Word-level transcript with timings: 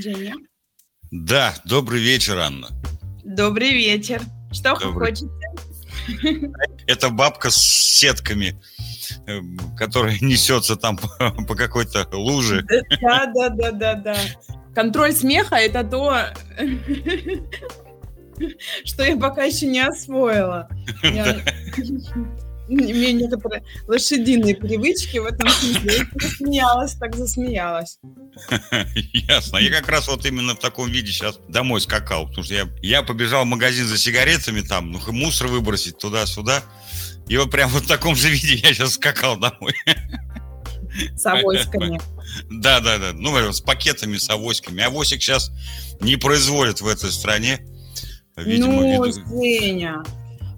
Женя. 0.00 0.34
Да, 1.10 1.54
добрый 1.64 2.00
вечер, 2.00 2.38
Анна. 2.38 2.68
Добрый 3.24 3.72
вечер. 3.72 4.22
Что 4.52 4.78
добрый. 4.78 5.08
хотите? 5.08 5.30
Это 6.86 7.10
бабка 7.10 7.50
с 7.50 7.56
сетками, 7.56 8.60
э, 9.26 9.40
которая 9.76 10.16
несется 10.20 10.76
там 10.76 10.96
по 11.48 11.54
какой-то 11.54 12.08
луже. 12.12 12.64
Да, 13.00 13.26
да, 13.26 13.48
да, 13.48 13.72
да, 13.72 13.94
да. 13.94 14.16
Контроль 14.74 15.12
смеха– 15.12 15.54
это 15.56 15.84
то, 15.84 16.26
что 18.84 19.04
я 19.04 19.16
пока 19.16 19.44
еще 19.44 19.66
не 19.66 19.80
освоила. 19.80 20.68
Я 21.02 21.40
имею 22.74 23.16
некоторые 23.16 23.62
лошадиные 23.86 24.54
привычки 24.54 25.18
в 25.18 25.26
этом 25.26 25.48
смысле. 25.48 25.92
Я 25.94 26.28
засмеялась, 26.28 26.94
так 26.94 27.16
засмеялась. 27.16 27.98
Ясно. 29.12 29.58
Я 29.58 29.70
как 29.70 29.88
раз 29.88 30.08
вот 30.08 30.24
именно 30.26 30.54
в 30.54 30.58
таком 30.60 30.90
виде 30.90 31.10
сейчас 31.10 31.38
домой 31.48 31.80
скакал, 31.80 32.26
потому 32.26 32.44
что 32.44 32.54
я, 32.54 32.68
я 32.82 33.02
побежал 33.02 33.44
в 33.44 33.48
магазин 33.48 33.86
за 33.86 33.98
сигаретами 33.98 34.60
там, 34.60 34.92
ну, 34.92 35.00
мусор 35.12 35.48
выбросить 35.48 35.98
туда-сюда. 35.98 36.62
И 37.28 37.36
вот 37.36 37.50
прям 37.50 37.70
вот 37.70 37.84
в 37.84 37.88
таком 37.88 38.16
же 38.16 38.28
виде 38.28 38.54
я 38.54 38.74
сейчас 38.74 38.94
скакал 38.94 39.36
домой. 39.36 39.74
С 41.16 41.26
авоськами. 41.26 42.00
Да, 42.48 42.78
да, 42.78 42.98
да. 42.98 43.12
Ну, 43.12 43.52
с 43.52 43.60
пакетами, 43.60 44.16
с 44.16 44.30
авоськами. 44.30 44.84
Авосик 44.84 45.20
сейчас 45.20 45.50
не 46.00 46.14
производят 46.14 46.80
в 46.80 46.86
этой 46.86 47.10
стране. 47.10 47.58
Видимо, 48.36 48.82
ну, 48.82 49.04
виду... 49.04 49.26
Женя, 49.28 50.04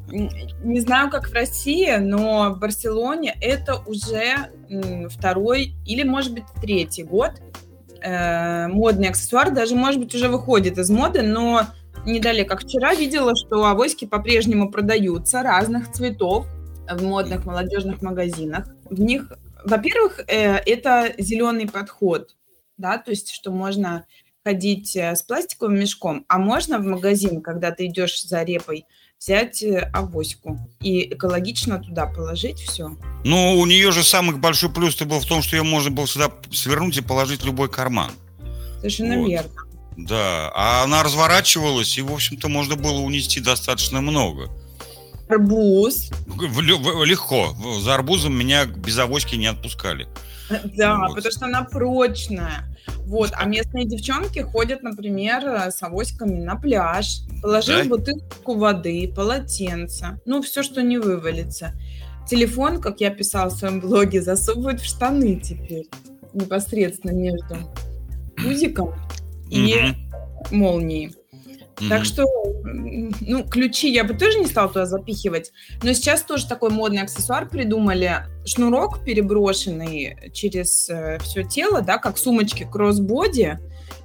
не 0.09 0.81
знаю, 0.81 1.11
как 1.11 1.29
в 1.29 1.33
России, 1.33 1.97
но 1.97 2.51
в 2.51 2.59
Барселоне 2.59 3.37
это 3.41 3.83
уже 3.87 4.51
второй 5.09 5.75
или, 5.87 6.03
может 6.03 6.35
быть, 6.35 6.45
третий 6.61 7.03
год. 7.03 7.33
Э, 8.03 8.67
модный 8.69 9.09
аксессуар 9.09 9.53
даже, 9.53 9.75
может 9.75 10.01
быть, 10.01 10.15
уже 10.15 10.29
выходит 10.29 10.79
из 10.79 10.91
моды, 10.91 11.23
но 11.23 11.67
не 12.05 12.21
далее, 12.21 12.45
как 12.45 12.63
вчера, 12.63 12.95
видела, 12.95 13.33
что 13.37 13.65
авоськи 13.65 14.07
по-прежнему 14.07 14.71
продаются 14.71 15.43
разных 15.43 15.93
цветов 15.93 16.47
в 16.91 17.03
модных 17.03 17.45
молодежных 17.45 18.03
магазинах. 18.03 18.67
В 18.91 19.01
них, 19.01 19.33
во-первых, 19.65 20.21
э, 20.27 20.57
это 20.57 21.13
зеленый 21.19 21.69
подход, 21.69 22.37
да, 22.77 22.99
то 22.99 23.11
есть, 23.11 23.31
что 23.31 23.53
можно 23.53 24.05
ходить 24.45 24.97
э, 24.97 25.15
с 25.15 25.23
пластиковым 25.23 25.79
мешком, 25.79 26.25
а 26.29 26.39
можно 26.39 26.79
в 26.79 26.85
магазин, 26.85 27.41
когда 27.41 27.71
ты 27.71 27.87
идешь 27.87 28.23
за 28.23 28.43
репой, 28.43 28.85
взять 29.23 29.63
э, 29.63 29.91
авоську 29.93 30.59
и 30.81 31.15
экологично 31.15 31.79
туда 31.79 32.07
положить 32.07 32.59
все. 32.61 32.97
Ну, 33.25 33.59
у 33.59 33.67
нее 33.67 33.93
же 33.93 34.03
самый 34.03 34.37
большой 34.37 34.71
плюс 34.71 35.01
был 35.01 35.21
в 35.21 35.27
том, 35.27 35.43
что 35.43 35.57
ее 35.57 35.63
можно 35.63 35.91
было 35.91 36.07
сюда 36.09 36.31
свернуть 36.51 36.97
и 36.97 37.03
положить 37.03 37.43
в 37.43 37.47
любой 37.47 37.69
карман. 37.69 38.11
Совершенно 38.79 39.19
вот. 39.19 39.29
верно. 39.29 39.51
Да, 39.97 40.51
а 40.55 40.83
она 40.85 41.03
разворачивалась, 41.03 41.97
и, 41.99 42.03
в 42.03 42.13
общем-то, 42.13 42.49
можно 42.49 42.77
было 42.77 42.99
унести 42.99 43.41
достаточно 43.41 44.01
много. 44.01 44.51
Арбуз. 45.29 46.11
Легко. 47.07 47.57
За 47.81 47.95
арбузом 47.95 48.35
меня 48.35 48.65
без 48.65 48.99
авоськи 48.99 49.37
не 49.37 49.47
отпускали. 49.47 50.09
Да, 50.77 50.99
вот. 50.99 51.17
потому 51.17 51.33
что 51.33 51.47
она 51.47 51.65
прочная. 51.65 52.69
Вот, 53.07 53.31
а 53.35 53.45
местные 53.47 53.85
девчонки 53.87 54.41
ходят, 54.41 54.83
например, 54.83 55.45
с 55.71 55.83
авоськами 55.83 56.41
на 56.41 56.57
пляж, 56.57 57.21
положил 57.43 57.79
да? 57.79 57.85
бутылку 57.85 58.55
воды, 58.55 59.13
полотенце, 59.15 60.21
ну, 60.25 60.43
все, 60.43 60.63
что 60.63 60.83
не 60.83 60.99
вывалится. 60.99 61.73
Телефон, 62.27 62.81
как 62.81 63.01
я 63.01 63.11
писала 63.11 63.51
в 63.51 63.55
своем 63.55 63.81
блоге, 63.81 64.23
засовывают 64.23 64.81
в 64.81 64.85
штаны 64.85 65.37
теперь, 65.37 65.87
непосредственно 66.33 67.13
между 67.13 67.57
пузиком 68.37 68.95
и 69.51 69.93
молнией. 70.51 71.15
Mm-hmm. 71.77 71.89
Так 71.89 72.05
что, 72.05 72.27
ну, 72.65 73.45
ключи 73.45 73.91
я 73.91 74.05
бы 74.05 74.15
тоже 74.15 74.39
не 74.39 74.47
стала 74.47 74.69
туда 74.69 74.87
запихивать. 74.87 75.53
Но 75.83 75.93
сейчас 75.93 76.23
тоже 76.23 76.47
такой 76.47 76.71
модный 76.71 77.03
аксессуар 77.03 77.49
придумали. 77.49 78.27
Шнурок 78.45 79.05
переброшенный 79.05 80.31
через 80.33 80.89
э, 80.91 81.19
все 81.21 81.43
тело, 81.43 81.81
да, 81.81 81.99
как 81.99 82.19
сумочки 82.19 82.69
кроссбоди. 82.71 83.59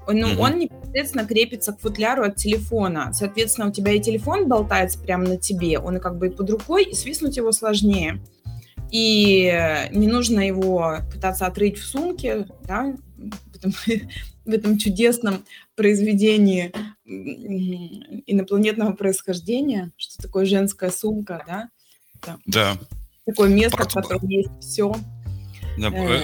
Ну, 0.07 0.27
mm-hmm. 0.27 0.39
он 0.39 0.59
непосредственно 0.59 1.25
крепится 1.25 1.73
к 1.73 1.81
футляру 1.81 2.23
от 2.23 2.38
телефона. 2.38 3.11
Соответственно, 3.13 3.67
у 3.67 3.72
тебя 3.72 3.91
и 3.91 4.00
телефон 4.00 4.47
болтается 4.47 5.00
прямо 5.00 5.25
на 5.25 5.38
тебе, 5.38 5.79
он 5.79 6.00
как 6.00 6.17
бы 6.17 6.27
и 6.27 6.29
под 6.29 6.50
рукой, 6.50 6.85
и 6.85 6.95
свистнуть 6.95 7.35
его 7.35 7.51
сложнее. 7.51 8.22
И 8.89 9.88
не 9.91 10.07
нужно 10.07 10.39
его 10.39 11.00
пытаться 11.11 11.45
отрыть 11.45 11.77
в 11.77 11.85
сумке, 11.85 12.47
да, 12.63 12.95
в 13.17 13.55
этом, 13.55 13.72
в 14.45 14.50
этом 14.50 14.78
чудесном 14.78 15.45
произведении 15.75 16.72
инопланетного 18.25 18.94
происхождения, 18.94 19.91
что 19.97 20.22
такое 20.22 20.45
женская 20.45 20.91
сумка, 20.91 21.44
да? 21.47 21.69
Там, 22.22 22.41
да. 22.45 22.77
Такое 23.25 23.50
место, 23.50 23.77
Порт... 23.77 23.91
в 23.91 23.95
котором 23.95 24.27
есть 24.27 24.50
все. 24.61 24.95
Да, 25.77 25.89
э, 25.89 26.23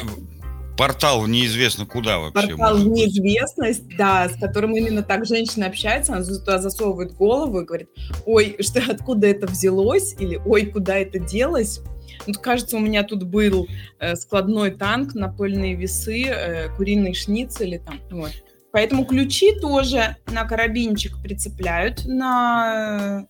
портал 0.77 1.25
неизвестно 1.27 1.85
куда 1.85 2.19
вообще. 2.19 2.47
Портал 2.47 2.77
в 2.77 2.87
неизвестность, 2.87 3.95
да, 3.97 4.29
с 4.29 4.39
которым 4.39 4.75
именно 4.75 5.03
так 5.03 5.25
женщина 5.25 5.67
общается, 5.67 6.15
она 6.15 6.25
туда 6.25 6.59
засовывает 6.59 7.13
голову 7.13 7.61
и 7.61 7.65
говорит, 7.65 7.89
ой, 8.25 8.55
что 8.59 8.81
откуда 8.89 9.27
это 9.27 9.47
взялось, 9.47 10.15
или 10.19 10.41
ой, 10.45 10.65
куда 10.65 10.97
это 10.97 11.19
делось. 11.19 11.81
Ну, 12.27 12.33
кажется, 12.33 12.77
у 12.77 12.79
меня 12.79 13.03
тут 13.03 13.23
был 13.23 13.67
э, 13.99 14.15
складной 14.15 14.71
танк, 14.71 15.13
напольные 15.13 15.75
весы, 15.75 16.25
э, 16.25 16.69
куриный 16.75 17.13
шницель, 17.13 17.79
там, 17.79 17.99
вот. 18.11 18.31
Поэтому 18.71 19.05
ключи 19.05 19.53
тоже 19.59 20.17
на 20.27 20.45
карабинчик 20.45 21.21
прицепляют 21.21 22.05
на 22.05 23.27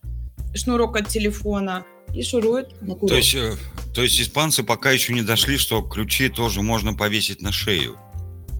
э, 0.54 0.56
шнурок 0.56 0.96
от 0.96 1.08
телефона 1.08 1.84
и 2.14 2.22
шуруют 2.22 2.80
на 2.80 2.94
курок. 2.94 3.10
То 3.10 3.16
есть, 3.16 3.34
э, 3.34 3.52
то 3.94 4.02
есть 4.02 4.20
испанцы 4.20 4.62
пока 4.62 4.90
еще 4.90 5.12
не 5.12 5.22
дошли, 5.22 5.58
что 5.58 5.82
ключи 5.82 6.30
тоже 6.30 6.62
можно 6.62 6.94
повесить 6.94 7.42
на 7.42 7.52
шею. 7.52 7.96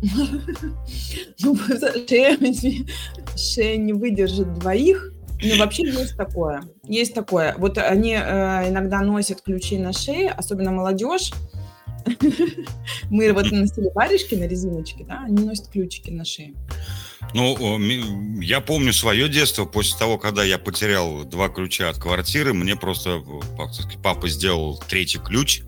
Ну, 1.41 1.57
шея 3.37 3.77
не 3.77 3.93
выдержит 3.93 4.53
двоих. 4.55 5.13
Ну, 5.43 5.59
вообще 5.59 5.83
есть 5.85 6.17
такое. 6.17 6.63
Есть 6.87 7.15
такое. 7.15 7.55
Вот 7.59 7.79
они 7.79 8.15
э, 8.15 8.69
иногда 8.69 9.01
носят 9.01 9.43
ключи 9.43 9.79
на 9.79 9.93
шее, 9.93 10.31
особенно 10.31 10.71
молодежь. 10.71 11.33
Мы 13.11 13.33
вот 13.33 13.51
носили 13.51 13.91
варежки 13.95 14.35
на 14.35 14.47
резиночке, 14.47 15.05
да, 15.05 15.23
они 15.25 15.45
носят 15.45 15.69
ключики 15.69 16.11
на 16.11 16.25
шее. 16.25 16.55
Ну, 17.33 17.79
я 18.41 18.61
помню 18.61 18.93
свое 18.93 19.29
детство, 19.29 19.65
после 19.65 19.99
того, 19.99 20.19
когда 20.19 20.45
я 20.45 20.59
потерял 20.59 21.25
два 21.25 21.49
ключа 21.49 21.89
от 21.89 21.99
квартиры, 21.99 22.53
мне 22.53 22.77
просто 22.77 23.23
папа 24.03 24.29
сделал 24.29 24.79
третий 24.89 25.19
ключ, 25.19 25.63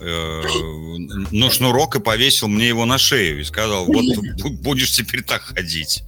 э, 0.00 0.42
ну, 1.30 1.50
шнурок 1.50 1.96
и 1.96 2.00
повесил 2.00 2.48
мне 2.48 2.68
его 2.68 2.84
на 2.84 2.98
шею 2.98 3.40
и 3.40 3.44
сказал, 3.44 3.86
вот 3.86 4.04
будешь 4.62 4.92
теперь 4.92 5.22
так 5.22 5.42
ходить. 5.42 6.02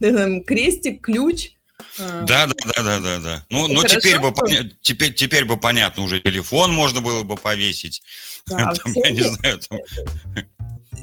Крестик, 0.00 1.02
ключ. 1.02 1.55
Да, 1.98 2.46
да, 2.46 2.46
да, 2.46 2.82
да, 2.82 3.00
да, 3.00 3.18
да. 3.20 3.44
Ну, 3.50 3.68
ну 3.68 3.82
теперь 3.84 4.18
бы, 4.18 4.32
теперь, 4.82 5.14
теперь 5.14 5.44
бы 5.44 5.56
понятно, 5.56 6.02
уже 6.02 6.20
телефон 6.20 6.72
можно 6.72 7.00
было 7.00 7.22
бы 7.22 7.36
повесить. 7.36 8.02
Да, 8.46 8.74
там, 8.84 8.92
я 8.94 9.10
не 9.10 9.22
знаю, 9.22 9.60
там, 9.68 9.78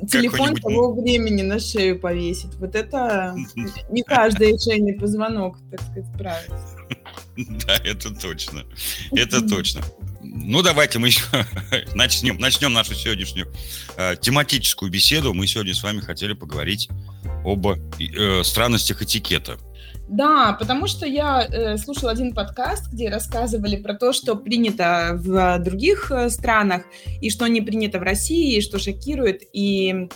телефон 0.08 0.56
того 0.56 0.94
времени 0.94 1.42
на 1.42 1.60
шею 1.60 2.00
повесить. 2.00 2.56
Вот 2.56 2.76
это 2.76 3.36
не 3.90 4.04
каждый 4.04 4.58
шейный 4.60 4.94
позвонок, 4.94 5.58
так 5.72 5.82
сказать, 5.82 6.06
справится. 6.14 6.78
Да, 7.38 7.76
это 7.84 8.14
точно. 8.14 8.64
Это 9.12 9.42
точно. 9.42 9.82
Ну, 10.22 10.62
давайте 10.62 11.00
мы 11.00 11.08
еще 11.08 11.24
начнем, 11.96 12.38
начнем 12.38 12.72
нашу 12.72 12.94
сегодняшнюю 12.94 13.52
э, 13.98 14.16
тематическую 14.20 14.92
беседу. 14.92 15.34
Мы 15.34 15.48
сегодня 15.48 15.74
с 15.74 15.84
вами 15.84 16.00
хотели 16.00 16.34
поговорить 16.34 16.90
об 17.44 17.68
э, 17.68 18.44
странностях 18.44 19.02
этикета. 19.02 19.58
Да, 20.08 20.56
потому 20.60 20.88
что 20.88 21.06
я 21.06 21.48
э, 21.48 21.78
слушала 21.78 22.12
один 22.12 22.34
подкаст, 22.34 22.92
где 22.92 23.10
рассказывали 23.10 23.78
про 23.78 23.94
то, 23.94 24.12
что 24.12 24.36
принято 24.36 25.12
в 25.14 25.60
других 25.60 26.12
э, 26.12 26.30
странах, 26.30 26.84
и 27.22 27.30
что 27.30 27.48
не 27.48 27.62
принято 27.62 28.00
в 28.00 28.04
России, 28.04 28.58
и 28.58 28.62
что 28.62 28.80
шокирует. 28.80 29.44
И 29.54 30.10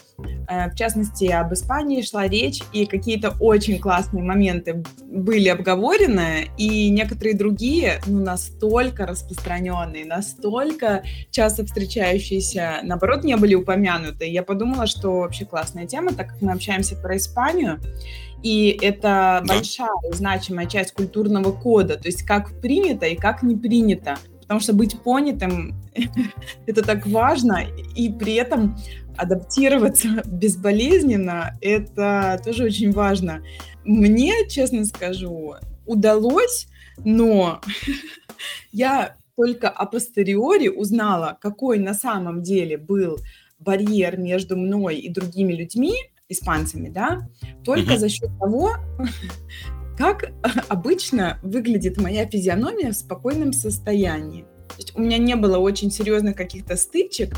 э, 0.50 0.70
в 0.72 0.76
частности 0.76 1.26
об 1.26 1.54
Испании 1.54 2.02
шла 2.02 2.28
речь, 2.28 2.62
и 2.74 2.86
какие-то 2.86 3.34
очень 3.40 3.80
классные 3.80 4.24
моменты 4.24 4.84
были 5.06 5.48
обговорены, 5.48 6.50
и 6.58 6.90
некоторые 6.90 7.38
другие, 7.38 8.02
ну, 8.08 8.22
настолько 8.22 9.06
распространенные, 9.06 10.06
настолько 10.06 11.04
часто 11.32 11.66
встречающиеся, 11.66 12.80
наоборот, 12.84 13.24
не 13.24 13.38
были 13.38 13.56
упомянуты. 13.56 14.30
Я 14.30 14.44
подумала, 14.44 14.86
что 14.86 15.20
вообще 15.20 15.46
классная 15.46 15.88
тема, 15.88 16.12
так 16.12 16.28
как 16.28 16.42
мы 16.42 16.52
общаемся 16.52 16.98
про 16.98 17.16
Испанию. 17.16 17.80
И 18.44 18.78
это 18.82 19.42
да. 19.46 19.56
большая 19.56 19.90
значимая 20.12 20.68
часть 20.68 20.94
культурного 20.94 21.52
кода, 21.52 21.98
то 21.98 22.08
есть 22.08 22.24
как 22.24 22.62
принято 22.62 23.06
и 23.06 23.16
как 23.16 23.44
не 23.44 23.56
принято. 23.56 24.18
потому 24.42 24.60
что 24.60 24.74
быть 24.74 25.00
понятым— 25.02 25.76
это 26.68 26.84
так 26.84 27.08
важно, 27.08 27.66
и 27.96 28.12
при 28.12 28.36
этом 28.36 28.78
адаптироваться 29.18 30.22
безболезненно— 30.26 31.58
это 31.62 32.40
тоже 32.46 32.66
очень 32.66 32.92
важно. 32.92 33.44
Мне, 33.84 34.34
честно 34.48 34.86
скажу, 34.86 35.56
удалось, 35.86 36.68
но 37.04 37.62
я 38.72 39.16
только 39.36 39.70
апостериори 39.70 40.68
узнала, 40.68 41.38
какой 41.42 41.80
на 41.80 41.94
самом 41.94 42.42
деле 42.42 42.78
был 42.78 43.20
барьер 43.60 44.18
между 44.18 44.58
мной 44.58 44.98
и 44.98 45.10
другими 45.10 45.54
людьми, 45.54 45.94
испанцами, 46.30 46.90
да, 46.90 47.28
только 47.64 47.94
mm-hmm. 47.94 47.98
за 47.98 48.10
счет 48.10 48.30
того, 48.40 48.72
как 49.98 50.32
обычно 50.68 51.40
выглядит 51.42 52.00
моя 52.00 52.28
физиономия 52.28 52.92
в 52.92 52.96
спокойном 52.96 53.54
состоянии. 53.54 54.46
То 54.70 54.76
есть 54.78 54.96
у 54.96 55.02
меня 55.02 55.18
не 55.18 55.36
было 55.36 55.58
очень 55.58 55.90
серьезных 55.90 56.36
каких-то 56.36 56.76
стычек, 56.76 57.36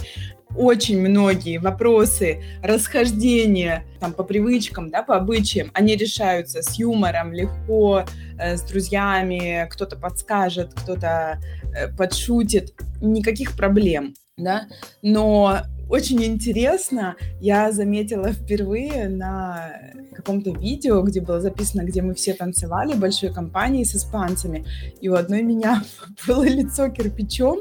очень 0.55 0.99
многие 0.99 1.57
вопросы 1.57 2.43
расхождения 2.63 3.85
там, 3.99 4.13
по 4.13 4.23
привычкам, 4.23 4.89
да, 4.89 5.03
по 5.03 5.15
обычаям, 5.15 5.69
они 5.73 5.95
решаются 5.95 6.63
с 6.63 6.79
юмором, 6.79 7.31
легко, 7.31 8.03
э, 8.39 8.57
с 8.57 8.63
друзьями, 8.63 9.67
кто-то 9.69 9.95
подскажет, 9.95 10.73
кто-то 10.73 11.39
э, 11.75 11.87
подшутит, 11.95 12.73
никаких 12.99 13.55
проблем, 13.55 14.15
да, 14.39 14.67
но 15.01 15.61
очень 15.89 16.23
интересно, 16.23 17.15
я 17.41 17.71
заметила 17.71 18.31
впервые 18.31 19.09
на 19.09 19.71
каком-то 20.13 20.51
видео, 20.51 21.01
где 21.01 21.19
было 21.19 21.41
записано, 21.41 21.81
где 21.83 22.03
мы 22.03 22.13
все 22.13 22.33
танцевали 22.33 22.93
большой 22.93 23.33
компанией 23.33 23.85
с 23.85 23.95
испанцами, 23.95 24.65
и 25.01 25.09
у 25.09 25.15
одной 25.15 25.41
меня 25.41 25.83
было 26.27 26.43
лицо 26.43 26.89
кирпичом, 26.89 27.59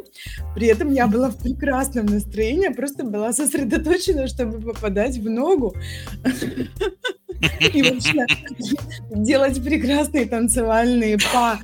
при 0.55 0.67
этом 0.67 0.93
я 0.93 1.07
была 1.07 1.31
в 1.31 1.39
прекрасном 1.39 2.07
настроении, 2.07 2.69
просто 2.69 3.05
была 3.05 3.33
сосредоточена, 3.33 4.27
чтобы 4.27 4.61
попадать 4.61 5.17
в 5.17 5.31
ногу. 5.31 5.75
И 7.73 7.83
вообще 7.83 8.27
делать 9.11 9.63
прекрасные 9.63 10.27
танцевальные 10.27 11.19
па 11.33 11.61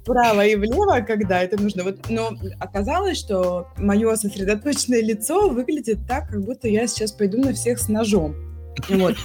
вправо 0.00 0.46
и 0.46 0.56
влево, 0.56 1.00
когда 1.06 1.42
это 1.42 1.60
нужно. 1.60 1.84
Вот, 1.84 2.08
но 2.08 2.30
оказалось, 2.58 3.18
что 3.18 3.68
мое 3.76 4.16
сосредоточенное 4.16 5.02
лицо 5.02 5.48
выглядит 5.48 6.06
так, 6.06 6.28
как 6.30 6.44
будто 6.44 6.68
я 6.68 6.86
сейчас 6.86 7.12
пойду 7.12 7.38
на 7.38 7.52
всех 7.52 7.78
с 7.78 7.88
ножом. 7.88 8.47
Вот. 8.88 9.16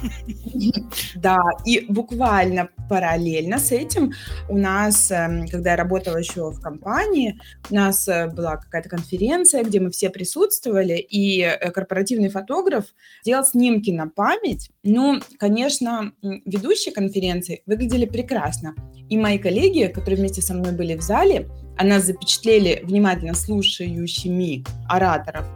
Да, 1.15 1.39
и 1.65 1.85
буквально 1.89 2.69
параллельно 2.89 3.57
с 3.57 3.71
этим 3.71 4.13
у 4.49 4.57
нас, 4.57 5.11
эм, 5.11 5.47
когда 5.47 5.71
я 5.71 5.75
работала 5.75 6.17
еще 6.17 6.49
в 6.49 6.59
компании, 6.59 7.39
у 7.69 7.75
нас 7.75 8.07
э, 8.07 8.27
была 8.27 8.57
какая-то 8.57 8.89
конференция, 8.89 9.63
где 9.63 9.79
мы 9.79 9.91
все 9.91 10.09
присутствовали, 10.09 10.97
и 10.97 11.41
э, 11.41 11.71
корпоративный 11.71 12.29
фотограф 12.29 12.85
делал 13.23 13.45
снимки 13.45 13.91
на 13.91 14.09
память. 14.09 14.69
Ну, 14.83 15.19
конечно, 15.37 16.11
ведущие 16.21 16.93
конференции 16.93 17.63
выглядели 17.65 18.05
прекрасно. 18.05 18.75
И 19.09 19.17
мои 19.17 19.37
коллеги, 19.37 19.91
которые 19.93 20.19
вместе 20.19 20.41
со 20.41 20.53
мной 20.53 20.71
были 20.73 20.95
в 20.95 21.01
зале, 21.01 21.49
а 21.77 21.83
нас 21.83 22.03
запечатлели 22.03 22.81
внимательно 22.83 23.33
слушающими 23.33 24.63
ораторов, 24.87 25.47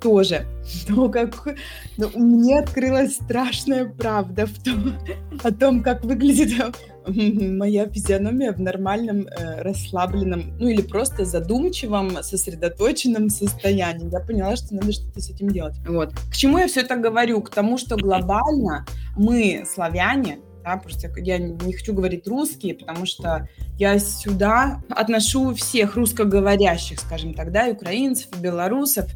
тоже. 0.00 0.46
То, 0.86 1.08
как 1.08 1.48
ну, 1.96 2.10
мне 2.14 2.60
открылась 2.60 3.14
страшная 3.14 3.86
правда 3.86 4.46
в 4.46 4.62
том, 4.62 4.94
о 5.42 5.52
том, 5.52 5.82
как 5.82 6.04
выглядит 6.04 6.74
моя 7.06 7.86
физиономия 7.88 8.52
в 8.52 8.60
нормальном, 8.60 9.26
э, 9.26 9.62
расслабленном, 9.62 10.56
ну 10.58 10.68
или 10.68 10.82
просто 10.82 11.24
задумчивом, 11.24 12.22
сосредоточенном 12.22 13.28
состоянии. 13.28 14.10
Я 14.10 14.20
поняла, 14.20 14.56
что 14.56 14.74
надо 14.74 14.92
что-то 14.92 15.20
с 15.20 15.30
этим 15.30 15.50
делать. 15.50 15.76
Вот. 15.86 16.12
К 16.30 16.36
чему 16.36 16.58
я 16.58 16.66
все 16.66 16.80
это 16.80 16.96
говорю? 16.96 17.40
К 17.42 17.50
тому, 17.50 17.78
что 17.78 17.96
глобально 17.96 18.86
мы, 19.16 19.64
славяне, 19.66 20.38
да, 20.64 20.76
просто 20.76 21.10
я 21.16 21.38
не 21.38 21.72
хочу 21.72 21.94
говорить 21.94 22.26
русские, 22.26 22.74
потому 22.74 23.06
что 23.06 23.48
я 23.78 23.98
сюда 23.98 24.82
отношу 24.90 25.54
всех 25.54 25.96
русскоговорящих, 25.96 27.00
скажем 27.00 27.34
так, 27.34 27.50
да, 27.52 27.68
и 27.68 27.72
украинцев, 27.72 28.28
и 28.36 28.40
белорусов, 28.40 29.06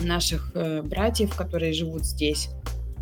наших 0.00 0.52
э, 0.54 0.82
братьев, 0.82 1.34
которые 1.34 1.72
живут 1.72 2.04
здесь. 2.04 2.48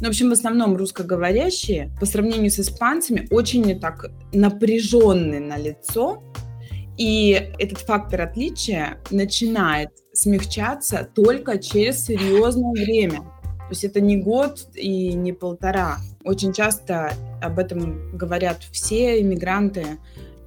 Ну, 0.00 0.06
в 0.06 0.08
общем, 0.08 0.28
в 0.28 0.32
основном 0.32 0.76
русскоговорящие 0.76 1.90
по 1.98 2.06
сравнению 2.06 2.50
с 2.50 2.60
испанцами 2.60 3.26
очень 3.30 3.80
так 3.80 4.10
напряженные 4.32 5.40
на 5.40 5.56
лицо, 5.56 6.22
и 6.98 7.50
этот 7.58 7.78
фактор 7.78 8.22
отличия 8.22 8.98
начинает 9.10 9.90
смягчаться 10.12 11.08
только 11.14 11.58
через 11.58 12.04
серьезное 12.04 12.72
время. 12.72 13.20
То 13.20 13.70
есть 13.70 13.84
это 13.84 14.00
не 14.00 14.16
год 14.16 14.68
и 14.74 15.12
не 15.12 15.32
полтора. 15.32 15.98
Очень 16.24 16.52
часто 16.52 17.12
об 17.42 17.58
этом 17.58 18.16
говорят 18.16 18.62
все 18.70 19.20
иммигранты. 19.20 19.98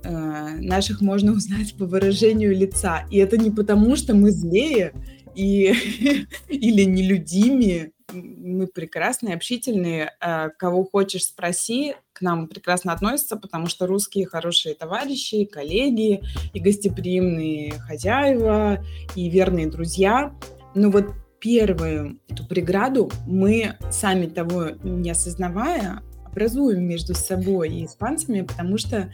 Э, 0.03 0.57
наших 0.59 1.01
можно 1.01 1.33
узнать 1.33 1.75
по 1.75 1.85
выражению 1.85 2.55
лица. 2.55 3.05
И 3.11 3.17
это 3.17 3.37
не 3.37 3.51
потому, 3.51 3.95
что 3.95 4.15
мы 4.15 4.31
злее 4.31 4.93
и, 5.39 5.73
или 6.47 6.83
нелюдимые. 6.83 7.91
Мы 8.11 8.67
прекрасные, 8.67 9.35
общительные. 9.35 10.11
А, 10.19 10.49
кого 10.49 10.83
хочешь, 10.83 11.25
спроси. 11.25 11.95
К 12.13 12.21
нам 12.21 12.47
прекрасно 12.47 12.91
относятся, 12.91 13.37
потому 13.37 13.67
что 13.67 13.87
русские 13.87 14.25
хорошие 14.25 14.75
товарищи, 14.75 15.45
коллеги, 15.45 16.21
и 16.53 16.59
гостеприимные 16.59 17.73
хозяева, 17.79 18.83
и 19.15 19.29
верные 19.29 19.67
друзья. 19.67 20.35
Но 20.75 20.91
вот 20.91 21.05
первую 21.39 22.19
эту 22.27 22.45
преграду 22.45 23.09
мы, 23.25 23.77
сами 23.91 24.25
того 24.25 24.71
не 24.83 25.11
осознавая, 25.11 26.01
образуем 26.25 26.83
между 26.83 27.15
собой 27.15 27.69
и 27.69 27.85
испанцами, 27.85 28.41
потому 28.41 28.77
что 28.77 29.11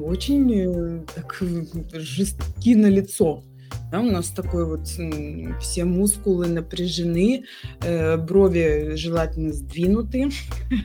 очень 0.00 0.52
э, 0.52 1.04
так, 1.14 1.42
жестки 1.94 2.74
на 2.74 2.86
лицо. 2.86 3.42
Да, 3.90 4.00
у 4.00 4.10
нас 4.10 4.30
такой 4.30 4.66
вот 4.66 4.88
все 5.60 5.84
мускулы 5.84 6.48
напряжены, 6.48 7.44
э, 7.82 8.16
брови 8.16 8.96
желательно 8.96 9.52
сдвинуты, 9.52 10.30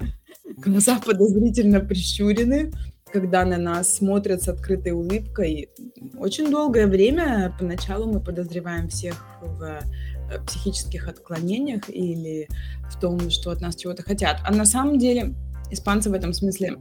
глаза 0.57 0.99
подозрительно 0.99 1.79
прищурены, 1.79 2.71
когда 3.11 3.43
на 3.43 3.57
нас 3.57 3.95
смотрят 3.95 4.43
с 4.43 4.47
открытой 4.47 4.91
улыбкой. 4.91 5.69
Очень 6.17 6.51
долгое 6.51 6.85
время 6.85 7.55
поначалу 7.59 8.11
мы 8.11 8.19
подозреваем 8.19 8.87
всех 8.87 9.15
в 9.41 9.63
э, 9.63 10.39
психических 10.45 11.07
отклонениях 11.07 11.89
или 11.89 12.47
в 12.89 12.99
том, 12.99 13.31
что 13.31 13.49
от 13.49 13.61
нас 13.61 13.75
чего-то 13.75 14.03
хотят. 14.03 14.39
А 14.45 14.53
на 14.53 14.65
самом 14.65 14.99
деле 14.99 15.33
испанцы 15.71 16.09
в 16.09 16.13
этом 16.13 16.33
смысле 16.33 16.77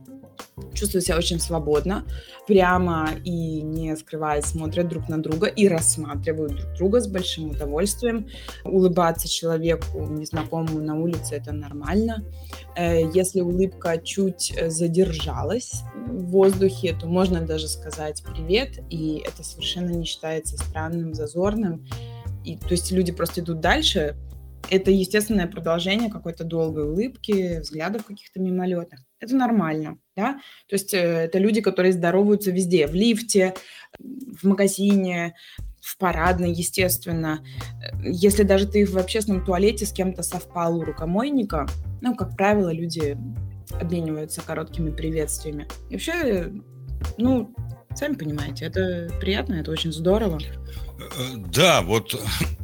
чувствуют 0.75 1.05
себя 1.05 1.17
очень 1.17 1.41
свободно, 1.41 2.05
прямо 2.47 3.11
и 3.25 3.63
не 3.63 3.97
скрываясь 3.97 4.47
смотрят 4.47 4.89
друг 4.89 5.09
на 5.09 5.23
друга 5.23 5.47
и 5.47 5.69
рассматривают 5.69 6.57
друг 6.57 6.73
друга 6.75 7.01
с 7.01 7.07
большим 7.07 7.51
удовольствием. 7.51 8.29
Улыбаться 8.65 9.29
человеку 9.29 10.07
незнакомому 10.07 10.81
на 10.81 10.97
улице 10.97 11.37
это 11.37 11.53
нормально. 11.53 12.25
Э, 12.77 13.03
если 13.13 13.41
улыбка 13.41 13.99
чуть 13.99 14.53
э, 14.57 14.71
задержалась 14.71 15.83
в 16.07 16.31
воздухе, 16.31 16.97
то 16.99 17.07
можно 17.07 17.41
даже 17.41 17.69
сказать 17.69 18.23
привет, 18.23 18.81
и 18.91 19.23
это 19.27 19.43
совершенно 19.43 19.91
не 19.91 20.05
считается 20.05 20.57
странным, 20.57 21.15
зазорным. 21.15 21.87
И, 22.45 22.57
то 22.57 22.71
есть 22.71 22.91
люди 22.91 23.13
просто 23.13 23.43
идут 23.43 23.61
дальше, 23.61 24.17
это 24.69 24.91
естественное 24.91 25.47
продолжение 25.47 26.11
какой-то 26.11 26.45
долгой 26.45 26.85
улыбки, 26.85 27.61
взглядов 27.61 28.05
каких-то 28.05 28.41
мимолетных. 28.41 29.01
Это 29.19 29.35
нормально, 29.37 29.99
да? 30.17 30.35
То 30.69 30.75
есть 30.75 30.95
э, 30.95 30.99
это 30.99 31.39
люди, 31.39 31.61
которые 31.61 31.93
здороваются 31.93 32.51
везде, 32.51 32.87
в 32.87 32.95
лифте, 32.95 33.55
в 33.99 34.47
магазине, 34.47 35.35
в 35.81 35.97
парадной, 35.99 36.53
естественно. 36.53 37.45
Если 38.05 38.43
даже 38.43 38.67
ты 38.67 38.85
в 38.85 38.97
общественном 38.97 39.45
туалете 39.45 39.87
с 39.87 39.93
кем-то 39.93 40.23
совпал 40.23 40.77
у 40.77 40.85
рукомойника, 40.85 41.67
ну, 42.01 42.15
как 42.15 42.37
правило, 42.37 42.73
люди 42.73 43.17
обмениваются 43.73 44.43
короткими 44.43 44.91
приветствиями. 44.91 45.67
И 45.89 45.95
вообще, 45.95 46.53
ну, 47.17 47.55
сами 48.01 48.15
понимаете, 48.15 48.65
это 48.65 49.13
приятно, 49.21 49.55
это 49.55 49.71
очень 49.71 49.93
здорово. 49.93 50.41
Да, 51.37 51.83
вот 51.83 52.15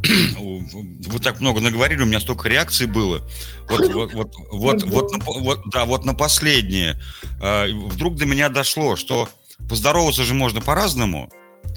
вы 0.39 1.19
так 1.21 1.41
много 1.41 1.61
наговорили, 1.61 2.03
у 2.03 2.07
меня 2.07 2.21
столько 2.21 2.49
реакций 2.49 2.87
было. 2.87 3.21
Вот, 3.69 3.93
вот, 3.93 4.15
вот, 4.15 4.35
вот, 4.51 4.83
вот, 4.85 5.13
вот, 5.25 5.61
да, 5.73 5.85
вот 5.85 6.05
на 6.07 6.15
последнее. 6.15 7.01
А, 7.41 7.67
вдруг 7.67 8.17
до 8.17 8.25
меня 8.25 8.49
дошло, 8.49 8.97
что 8.97 9.29
поздороваться 9.69 10.25
же 10.25 10.33
можно 10.33 10.61
по-разному. 10.61 11.31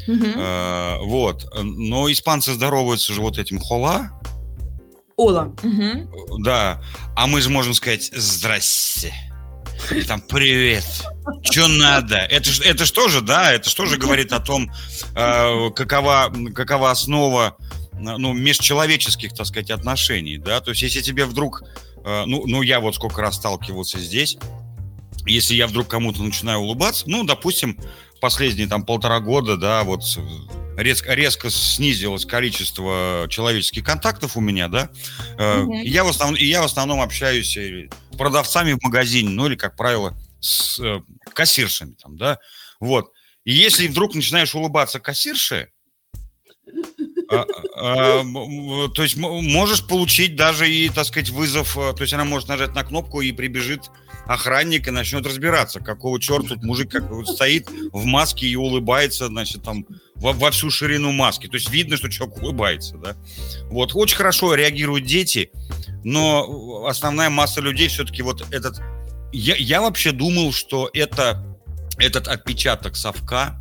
Угу. 0.08 1.06
Вот, 1.06 1.52
но 1.62 2.12
испанцы 2.12 2.54
здороваются 2.54 3.12
же 3.12 3.22
вот 3.22 3.38
этим 3.38 3.60
хола. 3.60 4.12
Ола. 5.18 5.54
Угу. 5.64 6.44
Да, 6.44 6.82
а 7.16 7.28
мы 7.28 7.42
же 7.42 7.50
можем 7.50 7.74
сказать 7.74 8.10
«здрасте». 8.16 9.14
Там, 10.08 10.22
привет, 10.22 10.86
что 11.42 11.68
надо? 11.68 12.18
Это, 12.18 12.50
это 12.64 12.86
что 12.86 13.08
же, 13.08 13.22
да, 13.22 13.52
это 13.52 13.70
что 13.70 13.86
же 13.88 13.98
говорит 13.98 14.32
о 14.34 14.40
том, 14.40 14.72
э, 15.16 15.70
какова, 15.72 16.32
какова 16.54 16.92
основа 16.92 17.58
ну, 17.94 18.34
межчеловеческих, 18.34 19.34
так 19.34 19.48
сказать, 19.48 19.72
отношений, 19.72 20.38
да, 20.38 20.62
то 20.62 20.72
есть 20.72 20.84
если 20.84 21.02
тебе 21.02 21.26
вдруг, 21.26 21.64
э, 22.06 22.24
ну, 22.28 22.46
ну, 22.46 22.62
я 22.62 22.80
вот 22.80 22.96
сколько 22.96 23.22
раз 23.22 23.38
сталкивался 23.38 24.00
здесь, 24.00 24.38
если 25.26 25.56
я 25.56 25.66
вдруг 25.66 25.88
кому-то 25.88 26.22
начинаю 26.22 26.60
улыбаться, 26.60 27.06
ну, 27.08 27.24
допустим, 27.24 27.80
последние 28.22 28.68
там 28.68 28.84
полтора 28.84 29.20
года, 29.20 29.58
да, 29.58 29.84
вот 29.84 30.04
резко, 30.78 31.14
резко 31.14 31.50
снизилось 31.50 32.26
количество 32.26 33.26
человеческих 33.28 33.84
контактов 33.84 34.38
у 34.38 34.42
меня, 34.42 34.68
да, 34.68 34.90
и, 35.84 35.90
я 35.90 36.04
в 36.04 36.10
основном, 36.10 36.36
и 36.36 36.46
я 36.46 36.62
в 36.62 36.66
основном 36.66 37.02
общаюсь 37.02 37.48
с 37.48 37.50
продавцами 38.20 38.74
в 38.74 38.84
магазине, 38.84 39.30
ну, 39.30 39.48
или, 39.48 39.56
как 39.56 39.76
правило, 39.76 40.16
с 40.42 40.80
э, 40.80 41.02
кассиршами 41.34 41.94
там, 41.94 42.18
да, 42.18 42.38
вот. 42.80 43.14
И 43.46 43.54
если 43.54 43.88
вдруг 43.88 44.14
начинаешь 44.14 44.54
улыбаться 44.54 45.00
кассирше, 45.00 45.72
а, 47.32 47.46
а, 47.76 48.24
то 48.90 49.04
есть 49.04 49.16
можешь 49.18 49.86
получить 49.86 50.36
даже 50.36 50.70
и, 50.70 50.90
так 50.90 51.06
сказать, 51.06 51.30
вызов, 51.30 51.78
э, 51.78 51.94
то 51.94 52.02
есть 52.02 52.14
она 52.14 52.24
может 52.26 52.48
нажать 52.48 52.74
на 52.74 52.84
кнопку 52.84 53.22
и 53.22 53.32
прибежит 53.32 53.92
охранник 54.26 54.88
и 54.88 54.92
начнет 54.92 55.26
разбираться, 55.26 55.80
какого 55.80 56.20
черта 56.20 56.50
тут 56.50 56.64
мужик 56.64 56.92
как 56.92 57.04
стоит 57.28 57.70
в 57.92 58.06
маске 58.06 58.48
и 58.48 58.56
улыбается, 58.56 59.28
значит, 59.28 59.64
там 59.64 59.86
во, 60.16 60.34
во 60.34 60.52
всю 60.52 60.72
ширину 60.72 61.12
маски. 61.12 61.48
То 61.48 61.58
есть 61.58 61.70
видно, 61.70 61.98
что 61.98 62.10
человек 62.10 62.38
улыбается, 62.42 62.98
да. 62.98 63.16
Вот, 63.70 63.92
очень 63.94 64.18
хорошо 64.18 64.54
реагируют 64.56 65.06
дети, 65.06 65.52
но 66.04 66.86
основная 66.88 67.30
масса 67.30 67.62
людей 67.62 67.88
все-таки 67.88 68.22
вот 68.22 68.46
этот... 68.52 68.80
Я, 69.32 69.56
я 69.56 69.82
вообще 69.82 70.12
думал, 70.12 70.52
что 70.52 70.90
это, 70.94 71.58
этот 71.98 72.28
отпечаток 72.28 72.96
совка, 72.96 73.60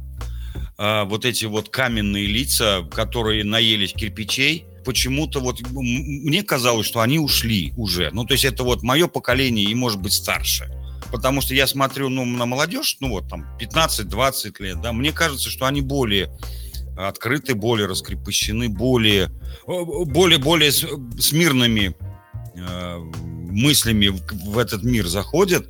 э, 0.79 1.05
вот 1.05 1.25
эти 1.25 1.45
вот 1.45 1.69
каменные 1.69 2.27
лица, 2.27 2.89
которые 2.93 3.45
наелись 3.45 3.93
кирпичей, 3.93 4.65
почему-то 4.85 5.41
вот 5.41 5.61
мне 5.71 6.43
казалось, 6.43 6.87
что 6.87 7.01
они 7.01 7.19
ушли 7.19 7.75
уже. 7.77 8.11
Ну, 8.13 8.25
то 8.25 8.33
есть 8.33 8.45
это 8.45 8.63
вот 8.63 8.83
мое 8.83 9.07
поколение 9.07 9.67
и, 9.67 9.75
может 9.75 10.01
быть, 10.01 10.15
старше. 10.15 10.73
Потому 11.11 11.41
что 11.41 11.55
я 11.55 11.67
смотрю 11.67 12.09
ну, 12.09 12.25
на 12.25 12.47
молодежь, 12.47 12.97
ну 13.01 13.11
вот 13.11 13.29
там 13.29 13.47
15-20 13.61 14.63
лет, 14.63 14.81
да, 14.81 14.93
мне 14.93 15.13
кажется, 15.13 15.51
что 15.51 15.67
они 15.67 15.81
более 15.81 16.31
открыты, 16.97 17.55
более 17.55 17.87
раскрепощены, 17.87 18.69
более, 18.69 19.31
более, 19.67 20.39
более 20.39 20.73
с, 20.73 20.85
с 21.19 21.33
мирными 21.33 21.95
э, 22.57 22.99
мыслями 22.99 24.09
в, 24.09 24.21
в 24.33 24.59
этот 24.59 24.83
мир 24.83 25.07
заходят, 25.07 25.69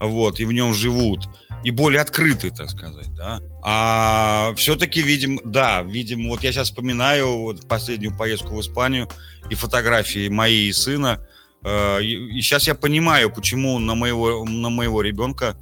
вот, 0.00 0.40
и 0.40 0.44
в 0.44 0.52
нем 0.52 0.74
живут 0.74 1.28
и 1.64 1.70
более 1.70 2.00
открыты, 2.00 2.50
так 2.50 2.70
сказать, 2.70 3.12
да. 3.14 3.40
А 3.62 4.54
все-таки, 4.56 5.02
видим, 5.02 5.40
да, 5.44 5.82
видим, 5.82 6.28
вот 6.28 6.42
я 6.42 6.52
сейчас 6.52 6.68
вспоминаю 6.68 7.38
вот 7.38 7.68
последнюю 7.68 8.16
поездку 8.16 8.56
в 8.56 8.60
Испанию 8.60 9.08
и 9.50 9.54
фотографии 9.54 10.28
моей 10.28 10.68
и 10.68 10.72
сына, 10.72 11.26
э, 11.62 12.02
и 12.02 12.40
сейчас 12.40 12.66
я 12.66 12.74
понимаю, 12.74 13.30
почему 13.30 13.78
на 13.78 13.94
моего, 13.94 14.44
на 14.44 14.70
моего 14.70 15.02
ребенка 15.02 15.56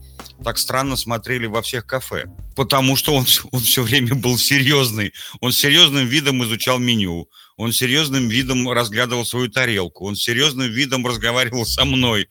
так 0.44 0.58
странно 0.58 0.96
смотрели 0.96 1.46
во 1.46 1.62
всех 1.62 1.86
кафе. 1.86 2.26
Потому 2.54 2.96
что 2.96 3.14
он, 3.14 3.26
он 3.50 3.60
все 3.60 3.82
время 3.82 4.14
был 4.14 4.38
серьезный. 4.38 5.12
Он 5.40 5.52
серьезным 5.52 6.06
видом 6.06 6.42
изучал 6.44 6.78
меню. 6.78 7.28
Он 7.56 7.72
серьезным 7.72 8.28
видом 8.28 8.70
разглядывал 8.70 9.24
свою 9.24 9.48
тарелку. 9.48 10.06
Он 10.06 10.14
серьезным 10.14 10.70
видом 10.70 11.06
разговаривал 11.06 11.66
со 11.66 11.84
мной. 11.84 12.28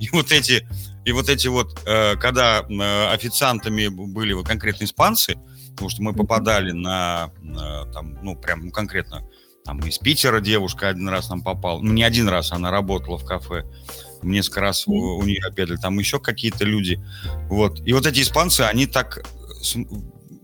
И 0.00 0.08
вот 0.10 0.32
эти 0.32 0.66
и 1.04 1.12
вот 1.12 1.28
эти 1.28 1.48
вот, 1.48 1.82
э, 1.86 2.16
когда 2.16 2.60
э, 2.60 3.12
официантами 3.12 3.88
были 3.88 4.32
вот 4.32 4.46
конкретно 4.46 4.84
испанцы, 4.84 5.38
потому 5.72 5.88
что 5.88 6.02
мы 6.02 6.12
попадали 6.12 6.72
на, 6.72 7.30
там, 7.92 8.18
ну, 8.22 8.36
прям 8.36 8.70
конкретно, 8.70 9.22
там 9.64 9.80
из 9.80 9.98
Питера 9.98 10.40
девушка 10.40 10.88
один 10.88 11.08
раз 11.08 11.30
нам 11.30 11.42
попала, 11.42 11.80
ну, 11.80 11.92
не 11.92 12.02
один 12.02 12.28
раз 12.28 12.52
она 12.52 12.70
работала 12.70 13.16
в 13.16 13.24
кафе, 13.24 13.64
несколько 14.22 14.60
раз 14.60 14.86
у, 14.86 14.92
у 14.92 15.22
нее 15.22 15.40
обедали, 15.46 15.76
там 15.76 15.98
еще 15.98 16.20
какие-то 16.20 16.64
люди, 16.64 17.02
вот. 17.48 17.80
И 17.86 17.92
вот 17.92 18.06
эти 18.06 18.20
испанцы, 18.20 18.62
они 18.62 18.86
так, 18.86 19.24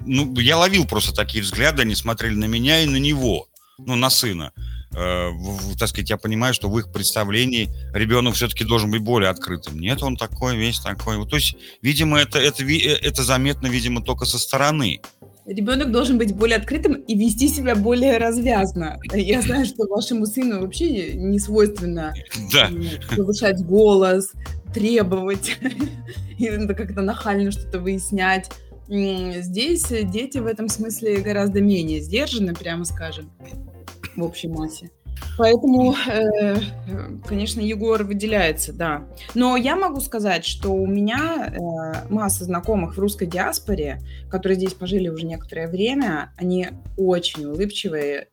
ну, 0.06 0.34
я 0.38 0.56
ловил 0.56 0.86
просто 0.86 1.14
такие 1.14 1.44
взгляды, 1.44 1.82
они 1.82 1.94
смотрели 1.94 2.34
на 2.34 2.46
меня 2.46 2.80
и 2.80 2.86
на 2.86 2.96
него, 2.96 3.48
ну, 3.78 3.94
на 3.94 4.08
сына 4.08 4.52
э, 4.96 5.30
так 5.78 5.88
сказать, 5.88 6.10
я 6.10 6.16
понимаю, 6.16 6.54
что 6.54 6.68
в 6.68 6.78
их 6.78 6.90
представлении 6.90 7.68
ребенок 7.92 8.34
все-таки 8.34 8.64
должен 8.64 8.90
быть 8.90 9.02
более 9.02 9.30
открытым. 9.30 9.78
Нет, 9.78 10.02
он 10.02 10.16
такой, 10.16 10.56
весь 10.56 10.80
такой. 10.80 11.24
То 11.28 11.36
есть, 11.36 11.56
видимо, 11.82 12.18
это, 12.18 12.38
это, 12.38 12.64
э, 12.64 12.98
это 13.02 13.22
заметно, 13.22 13.66
видимо, 13.66 14.02
только 14.02 14.24
со 14.24 14.38
стороны. 14.38 15.00
Ребенок 15.44 15.92
должен 15.92 16.18
быть 16.18 16.34
более 16.34 16.56
открытым 16.56 16.94
и 16.94 17.16
вести 17.16 17.48
себя 17.48 17.76
более 17.76 18.18
развязно. 18.18 18.98
Я 19.14 19.42
знаю, 19.42 19.66
что 19.66 19.86
вашему 19.86 20.26
сыну 20.26 20.62
вообще 20.62 21.14
не 21.14 21.38
свойственно 21.38 22.14
да. 22.52 22.70
повышать 23.14 23.64
голос, 23.64 24.32
требовать, 24.74 25.58
как-то 26.38 27.02
нахально 27.02 27.52
что-то 27.52 27.80
выяснять. 27.80 28.50
Здесь 28.88 29.84
дети 29.88 30.38
в 30.38 30.46
этом 30.46 30.68
смысле 30.68 31.20
гораздо 31.20 31.60
менее 31.60 32.00
сдержаны, 32.00 32.54
прямо 32.54 32.84
скажем 32.84 33.30
в 34.16 34.22
общей 34.22 34.48
массе. 34.48 34.90
Поэтому, 35.38 35.94
э, 36.08 36.56
конечно, 37.26 37.60
Егор 37.60 38.02
выделяется, 38.04 38.72
да. 38.72 39.06
Но 39.34 39.56
я 39.56 39.76
могу 39.76 40.00
сказать, 40.00 40.44
что 40.44 40.70
у 40.70 40.86
меня 40.86 41.52
э, 41.52 42.12
масса 42.12 42.44
знакомых 42.44 42.96
в 42.96 43.00
русской 43.00 43.26
диаспоре, 43.26 44.00
которые 44.30 44.56
здесь 44.56 44.74
пожили 44.74 45.08
уже 45.08 45.26
некоторое 45.26 45.68
время, 45.68 46.32
они 46.36 46.68
очень 46.96 47.44
улыбчивые, 47.46 48.28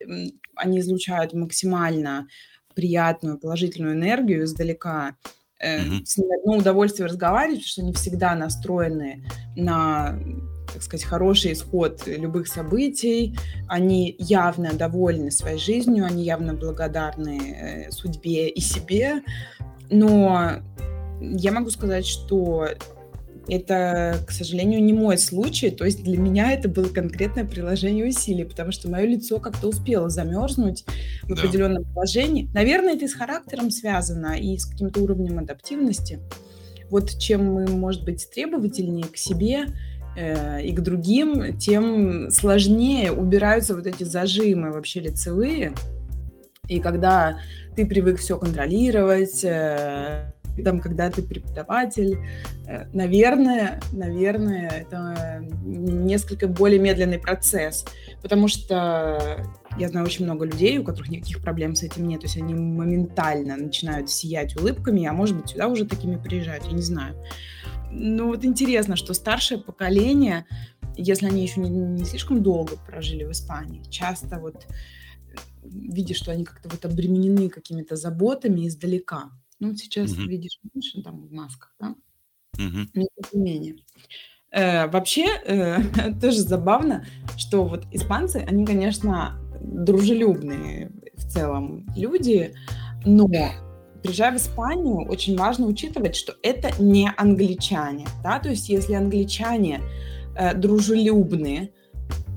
они 0.56 0.80
излучают 0.80 1.34
максимально 1.34 2.28
приятную, 2.74 3.38
положительную 3.38 3.96
энергию 3.96 4.44
издалека. 4.44 5.16
Mm-hmm. 5.64 6.06
С 6.06 6.18
ними 6.18 6.40
одно 6.42 6.58
удовольствие 6.58 7.08
разговаривать, 7.08 7.60
потому 7.60 7.68
что 7.68 7.82
они 7.82 7.94
всегда 7.94 8.36
настроены 8.36 9.26
на 9.56 10.20
так 10.74 10.82
сказать, 10.82 11.06
хороший 11.06 11.54
исход 11.54 12.02
любых 12.08 12.48
событий. 12.48 13.38
Они 13.68 14.16
явно 14.18 14.74
довольны 14.74 15.32
своей 15.32 15.60
жизнью, 15.60 16.06
они 16.06 16.24
явно 16.24 16.54
благодарны 16.54 17.88
э, 17.88 17.92
судьбе 17.92 18.50
и 18.50 18.60
себе. 18.60 19.22
Но 19.90 20.62
я 21.22 21.52
могу 21.52 21.70
сказать, 21.70 22.06
что 22.06 22.68
это, 23.48 24.18
к 24.26 24.32
сожалению, 24.32 24.84
не 24.84 24.94
мой 24.94 25.18
случай. 25.18 25.70
То 25.70 25.86
есть 25.86 26.04
для 26.04 26.18
меня 26.18 26.52
это 26.52 26.70
было 26.70 26.88
конкретное 26.88 27.46
приложение 27.46 28.08
усилий, 28.08 28.46
потому 28.46 28.72
что 28.72 28.90
мое 28.90 29.06
лицо 29.06 29.40
как-то 29.40 29.68
успело 29.68 30.10
замерзнуть 30.10 30.86
в 31.24 31.28
да. 31.28 31.34
определенном 31.36 31.84
положении. 31.84 32.50
Наверное, 32.54 32.96
это 32.96 33.06
и 33.06 33.08
с 33.08 33.14
характером 33.14 33.70
связано, 33.70 34.38
и 34.38 34.58
с 34.58 34.66
каким-то 34.66 35.02
уровнем 35.02 35.40
адаптивности. 35.40 36.20
Вот 36.90 37.18
чем 37.18 37.54
мы, 37.54 37.68
может 37.68 38.04
быть, 38.06 38.30
требовательнее 38.30 39.06
к 39.06 39.18
себе, 39.18 39.66
и 40.16 40.72
к 40.72 40.80
другим, 40.82 41.58
тем 41.58 42.30
сложнее 42.30 43.12
убираются 43.12 43.76
вот 43.76 43.88
эти 43.88 44.04
зажимы 44.04 44.72
вообще 44.72 45.00
лицевые. 45.00 45.74
И 46.68 46.80
когда 46.80 47.40
ты 47.76 47.86
привык 47.86 48.20
все 48.20 48.38
контролировать, 48.38 49.44
э, 49.44 50.32
там, 50.64 50.80
когда 50.80 51.10
ты 51.10 51.22
преподаватель, 51.22 52.20
э, 52.68 52.86
наверное, 52.94 53.82
наверное, 53.92 54.70
это 54.70 55.44
несколько 55.66 56.48
более 56.48 56.80
медленный 56.80 57.20
процесс, 57.20 57.86
потому 58.22 58.48
что 58.48 59.46
я 59.78 59.90
знаю 59.90 60.06
очень 60.06 60.26
много 60.26 60.46
людей, 60.46 60.78
у 60.78 60.84
которых 60.84 61.10
никаких 61.10 61.42
проблем 61.42 61.76
с 61.76 61.84
этим 61.84 62.08
нет, 62.08 62.22
то 62.22 62.28
есть 62.28 62.38
они 62.38 62.54
моментально 62.54 63.58
начинают 63.58 64.10
сиять 64.10 64.56
улыбками, 64.56 65.06
а 65.06 65.14
может 65.14 65.36
быть 65.36 65.50
сюда 65.50 65.68
уже 65.68 65.86
такими 65.86 66.16
приезжают, 66.16 66.66
я 66.66 66.72
не 66.72 66.82
знаю. 66.82 67.16
Ну 67.92 68.28
вот 68.28 68.44
интересно, 68.44 68.96
что 68.96 69.14
старшее 69.14 69.60
поколение, 69.60 70.46
если 70.96 71.28
они 71.28 71.44
еще 71.44 71.60
не, 71.60 71.70
не 71.70 72.06
слишком 72.06 72.42
долго 72.42 72.76
прожили 72.78 73.24
в 73.24 73.32
Испании, 73.32 73.84
часто 73.90 74.40
вот 74.40 74.66
видишь, 75.64 76.18
что 76.18 76.32
они 76.32 76.44
как-то 76.44 76.70
вот 76.70 76.86
обременены 76.86 77.50
какими-то 77.50 77.96
заботами 77.96 78.68
издалека. 78.68 79.32
Ну, 79.60 79.70
вот 79.70 79.78
сейчас 79.78 80.12
угу. 80.12 80.24
видишь, 80.24 80.60
видишь, 80.74 80.96
там 81.04 81.28
в 81.28 81.32
масках, 81.32 81.74
да? 81.80 81.96
Но 82.58 82.86
тем 82.94 83.08
не 83.34 83.40
менее. 83.42 83.76
Э, 84.52 84.88
вообще, 84.88 85.26
э, 85.46 85.80
тоже 86.22 86.42
забавно, 86.42 87.06
что 87.38 87.64
вот 87.66 87.86
испанцы, 87.92 88.38
они, 88.48 88.66
конечно, 88.66 89.40
дружелюбные 89.64 90.92
в 91.16 91.30
целом 91.30 91.88
люди, 91.96 92.54
но 93.06 93.28
приезжая 94.02 94.34
в 94.34 94.38
Испанию, 94.38 95.08
очень 95.08 95.38
важно 95.38 95.66
учитывать, 95.66 96.16
что 96.16 96.36
это 96.44 96.70
не 96.82 97.12
англичане, 97.16 98.06
да, 98.24 98.40
то 98.40 98.50
есть 98.50 98.70
если 98.70 98.94
англичане 98.94 99.82
э, 100.38 100.54
дружелюбные, 100.54 101.72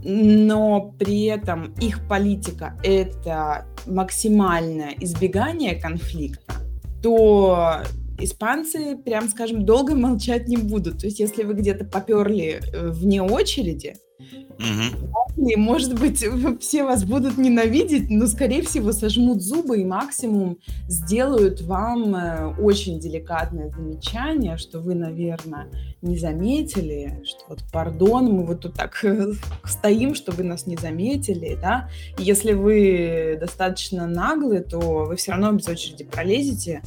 но 0.04 0.94
при 0.98 1.24
этом 1.24 1.74
их 1.80 2.06
политика 2.08 2.78
это 2.84 3.66
максимальное 3.86 4.94
избегание 5.00 5.74
конфликта, 5.74 6.54
то 7.02 7.82
испанцы, 8.18 8.96
прям 8.96 9.28
скажем, 9.28 9.64
долго 9.64 9.94
молчать 9.94 10.48
не 10.48 10.56
будут. 10.56 11.00
То 11.00 11.06
есть, 11.06 11.20
если 11.20 11.42
вы 11.42 11.54
где-то 11.54 11.84
поперли 11.84 12.60
э, 12.60 12.90
вне 12.90 13.22
очереди, 13.22 13.96
Угу. 14.18 15.48
И, 15.48 15.56
может 15.56 15.98
быть, 15.98 16.24
все 16.60 16.84
вас 16.84 17.04
будут 17.04 17.36
ненавидеть, 17.36 18.08
но, 18.10 18.26
скорее 18.26 18.62
всего, 18.62 18.92
сожмут 18.92 19.42
зубы 19.42 19.80
и 19.80 19.84
максимум 19.84 20.58
сделают 20.88 21.60
вам 21.60 22.14
э, 22.14 22.54
очень 22.58 22.98
деликатное 22.98 23.70
замечание, 23.70 24.56
что 24.56 24.80
вы, 24.80 24.94
наверное, 24.94 25.68
не 26.00 26.18
заметили, 26.18 27.22
что 27.24 27.40
вот, 27.48 27.60
пардон, 27.70 28.32
мы 28.32 28.46
вот 28.46 28.60
тут 28.60 28.74
так 28.74 29.04
стоим, 29.64 30.14
что 30.14 30.32
вы 30.32 30.44
нас 30.44 30.66
не 30.66 30.76
заметили, 30.76 31.58
да. 31.60 31.90
Если 32.18 32.52
вы 32.52 33.36
достаточно 33.38 34.06
наглы, 34.06 34.60
то 34.60 35.04
вы 35.04 35.16
все 35.16 35.32
равно 35.32 35.52
без 35.52 35.68
очереди 35.68 36.04
пролезете, 36.04 36.82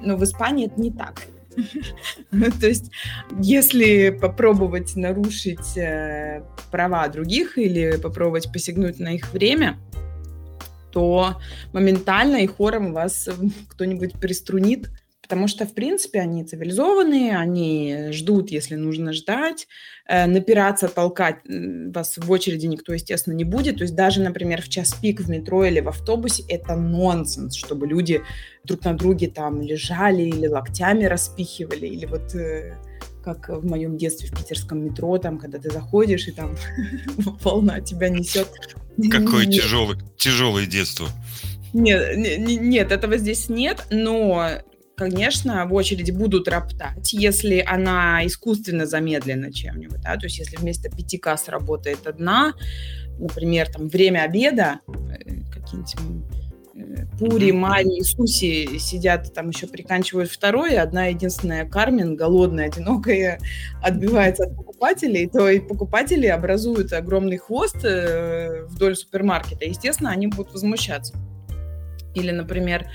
но 0.00 0.16
в 0.16 0.24
Испании 0.24 0.66
это 0.66 0.80
не 0.80 0.90
так. 0.90 1.26
То 2.60 2.66
есть, 2.66 2.90
если 3.40 4.10
попробовать 4.10 4.96
нарушить 4.96 5.76
э, 5.76 6.42
права 6.70 7.08
других 7.08 7.58
или 7.58 7.96
попробовать 7.96 8.52
посягнуть 8.52 8.98
на 8.98 9.14
их 9.14 9.32
время, 9.32 9.78
то 10.92 11.36
моментально 11.72 12.36
и 12.38 12.46
хором 12.46 12.92
вас 12.92 13.28
кто-нибудь 13.70 14.14
приструнит, 14.14 14.90
потому 15.28 15.46
что, 15.46 15.66
в 15.66 15.74
принципе, 15.74 16.20
они 16.20 16.42
цивилизованные, 16.42 17.36
они 17.36 18.08
ждут, 18.12 18.50
если 18.50 18.76
нужно 18.76 19.12
ждать, 19.12 19.68
э, 20.06 20.26
напираться, 20.26 20.88
толкать 20.88 21.36
вас 21.44 22.16
в 22.16 22.30
очереди 22.30 22.66
никто, 22.66 22.94
естественно, 22.94 23.34
не 23.34 23.44
будет. 23.44 23.76
То 23.76 23.82
есть 23.82 23.94
даже, 23.94 24.22
например, 24.22 24.62
в 24.62 24.70
час 24.70 24.94
пик 24.94 25.20
в 25.20 25.28
метро 25.28 25.66
или 25.66 25.80
в 25.80 25.88
автобусе 25.88 26.44
это 26.48 26.76
нонсенс, 26.76 27.56
чтобы 27.56 27.86
люди 27.86 28.22
друг 28.64 28.84
на 28.84 28.94
друге 28.94 29.28
там 29.28 29.60
лежали 29.60 30.22
или 30.22 30.46
локтями 30.46 31.04
распихивали, 31.04 31.86
или 31.86 32.06
вот 32.06 32.34
э, 32.34 32.78
как 33.22 33.50
в 33.50 33.66
моем 33.66 33.98
детстве 33.98 34.30
в 34.30 34.32
питерском 34.32 34.82
метро, 34.82 35.18
там, 35.18 35.38
когда 35.38 35.58
ты 35.58 35.70
заходишь, 35.70 36.26
и 36.28 36.32
там 36.32 36.56
волна 37.42 37.80
тебя 37.80 38.08
несет. 38.08 38.48
Какое 39.10 39.44
тяжелое, 39.44 39.98
тяжелое 40.16 40.64
детство. 40.64 41.06
Нет, 41.74 42.16
нет, 42.16 42.92
этого 42.92 43.18
здесь 43.18 43.50
нет, 43.50 43.84
но 43.90 44.62
конечно, 44.98 45.64
в 45.66 45.72
очереди 45.74 46.10
будут 46.10 46.48
роптать, 46.48 47.12
если 47.12 47.64
она 47.66 48.26
искусственно 48.26 48.84
замедлена 48.84 49.52
чем-нибудь, 49.52 50.00
да, 50.00 50.16
то 50.16 50.26
есть 50.26 50.38
если 50.38 50.56
вместо 50.56 50.90
пяти 50.90 51.18
касс 51.18 51.48
работает 51.48 52.06
одна, 52.06 52.52
например, 53.18 53.70
там 53.70 53.88
время 53.88 54.22
обеда, 54.22 54.80
э, 54.88 55.42
какие-нибудь 55.52 55.94
э, 56.74 57.06
Пури, 57.18 57.52
Мари 57.52 58.02
Суси 58.02 58.78
сидят, 58.78 59.32
там 59.32 59.50
еще 59.50 59.68
приканчивают 59.68 60.30
второй, 60.30 60.76
одна 60.76 61.06
единственная 61.06 61.64
Кармен, 61.64 62.16
голодная, 62.16 62.66
одинокая, 62.66 63.38
отбивается 63.80 64.44
от 64.44 64.56
покупателей, 64.56 65.28
то 65.28 65.48
и 65.48 65.60
покупатели 65.60 66.26
образуют 66.26 66.92
огромный 66.92 67.36
хвост 67.36 67.84
э, 67.84 68.64
вдоль 68.68 68.96
супермаркета. 68.96 69.64
Естественно, 69.64 70.10
они 70.10 70.26
будут 70.26 70.52
возмущаться. 70.52 71.14
Или, 72.14 72.32
например, 72.32 72.88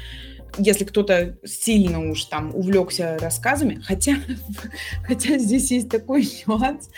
если 0.57 0.86
кто-то 0.86 1.38
сильно 1.43 2.00
уж 2.12 2.25
там 2.25 2.55
увлекся 2.55 3.17
рассказами, 3.19 3.81
хотя, 3.83 4.15
хотя 5.07 5.38
здесь 5.38 5.72
есть 5.72 5.89
такой 5.89 6.27
нюанс, 6.48 6.89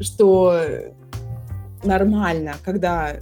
что 0.00 0.60
нормально, 1.84 2.56
когда 2.64 3.16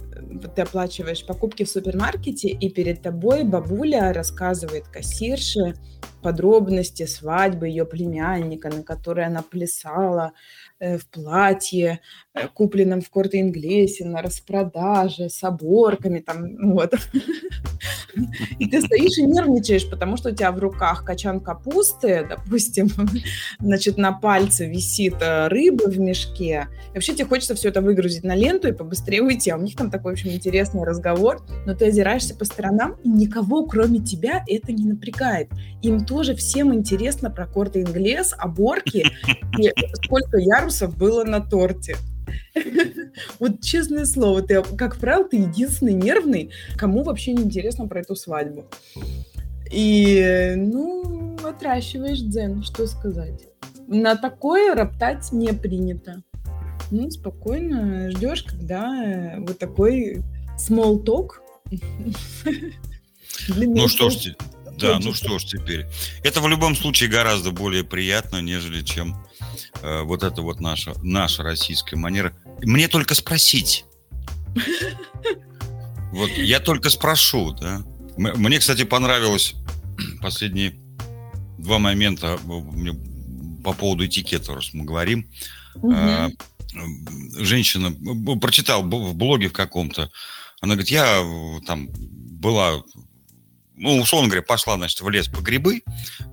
ты 0.55 0.61
оплачиваешь 0.61 1.25
покупки 1.25 1.63
в 1.63 1.69
супермаркете, 1.69 2.49
и 2.49 2.69
перед 2.69 3.01
тобой 3.01 3.43
бабуля 3.43 4.13
рассказывает 4.13 4.87
кассирше 4.87 5.75
подробности 6.21 7.05
свадьбы 7.05 7.67
ее 7.67 7.85
племянника, 7.85 8.69
на 8.69 8.83
которой 8.83 9.25
она 9.25 9.41
плясала, 9.41 10.33
в 10.79 11.07
платье, 11.07 12.01
э, 12.33 12.47
купленном 12.47 13.01
в 13.01 13.09
Корте 13.09 13.39
Инглесе, 13.39 14.05
на 14.05 14.21
распродаже, 14.21 15.29
с 15.29 15.43
оборками 15.43 16.19
там, 16.19 16.73
вот. 16.73 16.93
И 18.59 18.67
ты 18.67 18.81
стоишь 18.81 19.17
и 19.17 19.23
нервничаешь, 19.23 19.89
потому 19.89 20.17
что 20.17 20.29
у 20.29 20.31
тебя 20.31 20.51
в 20.51 20.59
руках 20.59 21.03
качан 21.03 21.39
капусты, 21.39 22.25
допустим, 22.27 22.89
значит, 23.59 23.97
на 23.97 24.11
пальце 24.11 24.67
висит 24.67 25.15
э, 25.21 25.47
рыба 25.47 25.83
в 25.83 25.99
мешке. 25.99 26.67
И 26.91 26.95
вообще 26.95 27.13
тебе 27.13 27.25
хочется 27.25 27.55
все 27.55 27.69
это 27.69 27.81
выгрузить 27.81 28.23
на 28.23 28.35
ленту 28.35 28.67
и 28.67 28.71
побыстрее 28.71 29.21
уйти. 29.21 29.51
А 29.51 29.57
у 29.57 29.61
них 29.61 29.75
там 29.75 29.91
такой, 29.91 30.13
в 30.13 30.13
общем, 30.13 30.31
интересный 30.31 30.83
разговор, 30.83 31.45
но 31.65 31.75
ты 31.75 31.87
озираешься 31.87 32.35
по 32.35 32.45
сторонам, 32.45 32.95
и 33.03 33.09
никого, 33.09 33.65
кроме 33.65 33.99
тебя, 33.99 34.43
это 34.47 34.71
не 34.71 34.85
напрягает. 34.85 35.49
Им 35.81 36.05
тоже 36.05 36.35
всем 36.35 36.73
интересно 36.73 37.29
про 37.29 37.45
Корте 37.45 37.81
Инглес, 37.81 38.33
оборки, 38.37 39.05
и 39.59 39.71
сколько 40.03 40.37
я 40.37 40.66
ярусов 40.67 40.97
было 40.97 41.23
на 41.23 41.39
торте. 41.39 41.97
Вот 43.39 43.61
честное 43.61 44.05
слово, 44.05 44.41
ты, 44.41 44.61
как 44.77 44.97
правило, 44.97 45.27
ты 45.27 45.37
единственный 45.37 45.93
нервный, 45.93 46.51
кому 46.75 47.03
вообще 47.03 47.33
не 47.33 47.43
интересно 47.43 47.87
про 47.87 48.01
эту 48.01 48.15
свадьбу. 48.15 48.65
И, 49.71 50.53
ну, 50.57 51.37
отращиваешь 51.43 52.19
дзен, 52.19 52.63
что 52.63 52.85
сказать. 52.87 53.47
На 53.87 54.15
такое 54.15 54.75
роптать 54.75 55.31
не 55.31 55.53
принято. 55.53 56.21
Ну, 56.91 57.09
спокойно 57.09 58.11
ждешь, 58.11 58.43
когда 58.43 59.35
вот 59.39 59.57
такой 59.57 60.21
small 60.57 61.03
talk. 61.03 61.29
Ну 63.49 63.87
что 63.87 64.09
ж, 64.09 64.35
да, 64.79 64.99
ну 64.99 65.13
что 65.13 65.37
ж 65.37 65.45
теперь. 65.45 65.85
Это 66.23 66.41
в 66.41 66.47
любом 66.47 66.75
случае 66.75 67.09
гораздо 67.09 67.51
более 67.51 67.83
приятно, 67.83 68.41
нежели 68.41 68.81
чем 68.81 69.15
э, 69.81 70.01
вот 70.03 70.23
это 70.23 70.41
вот 70.41 70.59
наша, 70.59 70.93
наша 71.01 71.43
российская 71.43 71.95
манера. 71.95 72.33
Мне 72.61 72.87
только 72.87 73.15
спросить. 73.15 73.85
Вот 76.11 76.29
я 76.31 76.59
только 76.59 76.89
спрошу, 76.89 77.51
да. 77.51 77.83
Мне, 78.17 78.59
кстати, 78.59 78.83
понравилось 78.83 79.55
последние 80.21 80.75
два 81.57 81.79
момента 81.79 82.39
по 83.63 83.73
поводу 83.73 84.05
этикета, 84.05 84.55
раз 84.55 84.73
мы 84.73 84.85
говорим. 84.85 85.29
Угу. 85.75 86.33
Женщина, 87.43 87.93
прочитал 88.39 88.83
в 88.83 89.15
блоге 89.15 89.49
в 89.49 89.53
каком-то, 89.53 90.11
она 90.61 90.73
говорит, 90.75 90.91
я 90.91 91.23
там 91.65 91.89
была 91.91 92.83
ну, 93.77 93.99
условно 93.99 94.27
говоря, 94.27 94.41
пошла, 94.41 94.75
значит, 94.75 94.99
в 95.01 95.09
лес 95.09 95.27
по 95.27 95.39
грибы, 95.39 95.83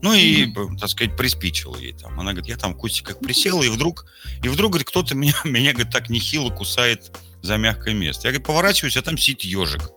ну 0.01 0.15
и, 0.15 0.47
mm-hmm. 0.47 0.79
так 0.79 0.89
сказать, 0.89 1.17
приспичила 1.17 1.77
ей 1.77 1.93
там. 1.93 2.19
Она 2.19 2.33
говорит, 2.33 2.49
я 2.49 2.57
там 2.57 2.75
в 2.75 2.79
кустиках 2.79 3.19
присела, 3.19 3.63
и 3.63 3.69
вдруг, 3.69 4.07
и 4.43 4.49
вдруг, 4.49 4.73
говорит, 4.73 4.89
кто-то 4.89 5.15
меня, 5.15 5.35
меня, 5.45 5.73
говорит, 5.73 5.93
так 5.93 6.09
нехило 6.09 6.51
кусает 6.51 7.17
за 7.43 7.57
мягкое 7.59 7.95
место. 7.95 8.29
Я, 8.29 8.33
говорит, 8.33 8.47
поворачиваюсь, 8.47 8.97
а 8.97 9.03
там 9.03 9.19
сидит 9.19 9.43
ежик. 9.43 9.93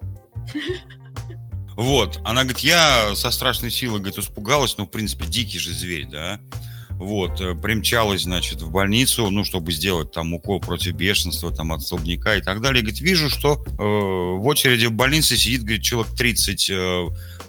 Вот. 1.76 2.20
Она 2.26 2.44
говорит, 2.44 2.60
я 2.60 3.16
со 3.16 3.32
страшной 3.32 3.72
силой, 3.72 4.00
говорит, 4.00 4.18
испугалась, 4.18 4.78
ну, 4.78 4.86
в 4.86 4.90
принципе, 4.90 5.26
дикий 5.26 5.60
же 5.60 5.72
зверь, 5.72 6.08
да. 6.08 6.42
Вот, 6.98 7.40
э, 7.42 7.54
примчалась, 7.54 8.24
значит, 8.24 8.62
в 8.62 8.72
больницу, 8.72 9.30
ну, 9.30 9.44
чтобы 9.44 9.72
сделать 9.72 10.12
там 10.12 10.34
укол 10.34 10.60
против 10.60 10.94
бешенства, 10.94 11.52
там, 11.52 11.72
от 11.72 11.84
столбняка 11.84 12.36
и 12.36 12.42
так 12.42 12.60
далее. 12.60 12.82
Говорит, 12.82 13.02
вижу, 13.02 13.30
что 13.30 13.64
э, 13.66 13.72
в 13.78 14.46
очереди 14.46 14.88
в 14.88 14.94
больнице 14.94 15.38
сидит, 15.38 15.62
говорит, 15.62 15.84
человек 15.84 16.16
30 16.16 16.70
э, 16.72 17.06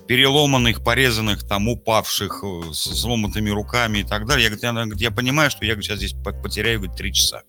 переломанных, 0.07 0.83
порезанных, 0.85 1.47
там, 1.47 1.69
упавших, 1.69 2.43
э, 2.43 2.73
с 2.73 3.01
сломанными 3.01 3.49
руками 3.49 3.99
и 4.01 4.05
так 4.05 4.27
далее. 4.27 4.45
Я, 4.45 4.51
говорит, 4.51 4.65
я, 4.65 4.73
говорит, 4.73 5.01
я 5.01 5.11
понимаю, 5.11 5.51
что 5.51 5.65
я 5.65 5.73
говорит, 5.73 5.87
сейчас 5.87 5.99
здесь 5.99 6.15
потеряю, 6.43 6.81
говорит, 6.81 6.97
три 6.97 7.13
часа. 7.13 7.43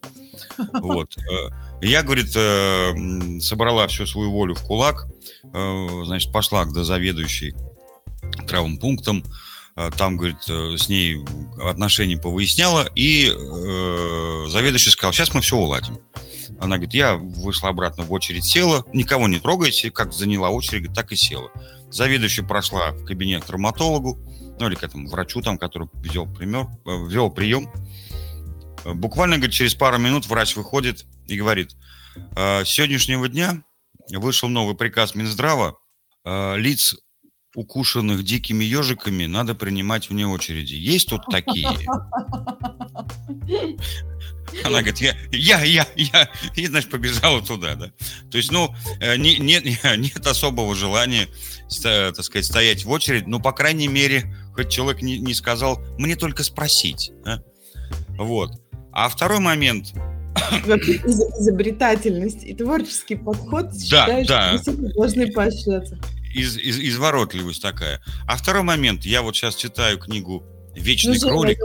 Вот. 0.82 1.18
Э, 1.18 1.50
я, 1.82 2.02
говорит, 2.02 2.32
э, 2.34 3.40
собрала 3.42 3.88
всю 3.88 4.06
свою 4.06 4.32
волю 4.32 4.56
в 4.56 4.64
кулак, 4.64 5.08
значит, 5.44 6.32
пошла 6.32 6.66
к 6.66 6.72
заведующей 6.72 7.56
травмпунктом, 8.48 9.24
там, 9.98 10.18
говорит, 10.18 10.42
с 10.44 10.90
ней 10.90 11.24
отношения 11.64 12.18
повыясняла, 12.18 12.90
и 12.96 13.30
э, 13.30 14.46
заведующий 14.50 14.90
сказал, 14.90 15.14
сейчас 15.14 15.34
мы 15.34 15.42
все 15.42 15.56
уладим. 15.56 16.00
Она 16.60 16.76
говорит, 16.76 16.94
я 16.94 17.16
вышла 17.16 17.70
обратно 17.70 18.04
в 18.04 18.12
очередь, 18.12 18.44
села, 18.44 18.84
никого 18.94 19.28
не 19.28 19.40
трогайте, 19.40 19.92
как 19.92 20.12
заняла 20.12 20.50
очередь, 20.50 20.94
так 20.94 21.12
и 21.12 21.16
села. 21.16 21.52
Заведующая 21.90 22.44
прошла 22.44 22.92
в 22.92 23.06
кабинет 23.06 23.44
к 23.44 23.48
травматологу, 23.48 24.20
ну 24.60 24.68
или 24.68 24.76
к 24.76 24.84
этому 24.84 25.08
врачу 25.08 25.42
там, 25.42 25.58
который 25.58 25.88
ввел, 25.94 26.28
пример, 26.28 26.68
э, 26.86 27.08
ввел 27.08 27.30
прием. 27.30 27.72
Э, 28.84 28.94
буквально, 28.94 29.38
говорит, 29.38 29.56
через 29.56 29.74
пару 29.74 29.98
минут 29.98 30.28
врач 30.28 30.56
выходит 30.56 31.06
и 31.28 31.38
говорит, 31.38 31.76
«Э, 32.36 32.66
с 32.66 32.70
сегодняшнего 32.70 33.30
дня 33.30 33.64
вышел 34.12 34.50
новый 34.50 34.76
приказ 34.76 35.16
Минздрава, 35.16 35.78
лиц, 36.26 36.96
укушенных 37.56 38.24
дикими 38.24 38.64
ежиками, 38.64 39.26
надо 39.26 39.56
принимать 39.56 40.10
вне 40.10 40.28
очереди. 40.28 40.76
Есть 40.76 41.10
тут 41.10 41.22
такие? 41.30 41.68
Она 44.64 44.80
говорит, 44.80 44.98
я, 44.98 45.16
я, 45.32 45.64
я, 45.64 45.88
я, 45.96 46.30
и, 46.56 46.66
значит, 46.66 46.90
побежала 46.90 47.42
туда, 47.42 47.76
да. 47.76 47.92
То 48.32 48.38
есть, 48.38 48.52
ну, 48.52 48.74
не, 49.18 49.38
нет, 49.38 49.64
нет 49.98 50.26
особого 50.26 50.76
желания 50.76 51.28
так 51.84 52.24
сказать, 52.24 52.46
стоять 52.46 52.86
в 52.86 52.90
очередь, 52.90 53.28
ну, 53.28 53.40
по 53.40 53.52
крайней 53.52 53.88
мере, 53.88 54.34
хоть 54.56 54.70
человек 54.70 55.02
не, 55.02 55.20
не 55.20 55.34
сказал, 55.34 55.80
мне 55.98 56.16
только 56.16 56.44
спросить. 56.44 57.12
А? 57.26 57.40
Вот. 58.18 58.52
А 58.92 59.08
второй 59.08 59.40
момент, 59.40 59.94
изобретательность 61.40 62.44
и 62.44 62.54
творческий 62.54 63.16
подход 63.16 63.70
да, 63.70 63.80
считаю, 63.80 64.26
да. 64.26 64.58
что 64.58 64.72
должны 64.72 65.32
поощряться. 65.32 66.00
Из, 66.34 66.58
из, 66.58 66.80
изворотливость 66.80 67.62
такая. 67.62 68.02
А 68.28 68.38
второй 68.38 68.64
момент, 68.64 69.06
я 69.06 69.22
вот 69.22 69.36
сейчас 69.36 69.56
читаю 69.56 69.98
книгу 69.98 70.44
«Вечный 70.76 71.18
ну, 71.22 71.30
кролик». 71.30 71.60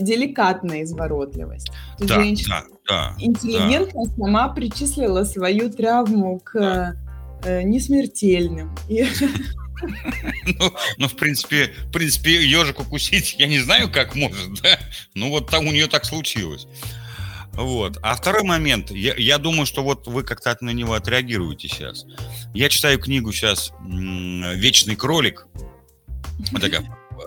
Деликатная 0.00 0.82
изворотливость. 0.84 1.70
Да, 1.98 2.14
Женщина 2.14 2.62
да, 2.88 3.14
да, 3.16 3.24
интеллигентно 3.24 4.04
да. 4.06 4.12
сама 4.16 4.48
причислила 4.48 5.24
свою 5.24 5.70
травму 5.70 6.40
к 6.40 6.52
да. 6.54 6.96
э, 7.44 7.62
несмертельным. 7.62 8.74
Ну, 10.58 10.72
ну, 10.98 11.08
в 11.08 11.16
принципе, 11.16 11.72
в 11.88 11.92
принципе, 11.92 12.44
ежик 12.44 12.80
укусить, 12.80 13.36
я 13.38 13.46
не 13.46 13.58
знаю, 13.58 13.90
как 13.90 14.14
может, 14.14 14.62
да? 14.62 14.78
Ну, 15.14 15.30
вот 15.30 15.50
там 15.50 15.66
у 15.66 15.72
нее 15.72 15.86
так 15.86 16.04
случилось. 16.04 16.66
Вот. 17.56 17.98
А 18.02 18.14
второй 18.14 18.42
момент, 18.42 18.90
я, 18.90 19.14
я 19.16 19.38
думаю, 19.38 19.66
что 19.66 19.82
вот 19.82 20.06
вы 20.06 20.22
как-то 20.22 20.56
на 20.60 20.70
него 20.70 20.92
отреагируете 20.92 21.68
сейчас. 21.68 22.04
Я 22.54 22.68
читаю 22.68 22.98
книгу 22.98 23.32
сейчас 23.32 23.72
«Вечный 23.80 24.96
кролик». 24.96 25.46
Такая, 26.52 26.86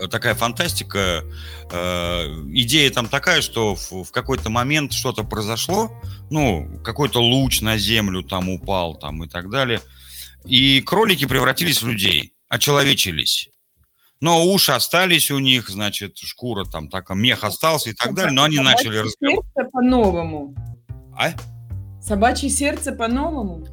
такая 0.10 0.36
фантастика. 0.36 1.24
Э, 1.72 2.26
идея 2.54 2.92
там 2.92 3.08
такая, 3.08 3.42
что 3.42 3.76
в, 3.76 4.04
в 4.04 4.12
какой-то 4.12 4.50
момент 4.50 4.94
что-то 4.94 5.24
произошло, 5.24 5.92
ну, 6.30 6.80
какой-то 6.84 7.20
луч 7.22 7.62
на 7.62 7.78
землю 7.78 8.22
там 8.22 8.50
упал 8.50 8.96
там 8.96 9.24
и 9.24 9.28
так 9.28 9.50
далее. 9.50 9.82
И 10.46 10.82
кролики 10.82 11.26
превратились 11.26 11.82
в 11.82 11.88
людей, 11.88 12.34
очеловечились. 12.50 13.50
Но 14.22 14.46
уши 14.46 14.74
остались 14.74 15.32
у 15.32 15.40
них, 15.40 15.70
значит, 15.70 16.18
шкура 16.18 16.66
там, 16.66 16.90
так, 16.90 17.10
мех 17.12 17.44
остался 17.44 17.92
и 17.92 17.94
так 17.94 18.14
далее, 18.14 18.34
но 18.34 18.44
они 18.44 18.58
Собачье 18.58 18.76
начали 18.76 18.98
разговаривать. 18.98 19.46
сердце 19.56 19.70
по-новому. 19.72 20.56
А? 21.18 21.32
Собачье 22.02 22.50
сердце 22.50 22.92
по-новому? 22.92 23.66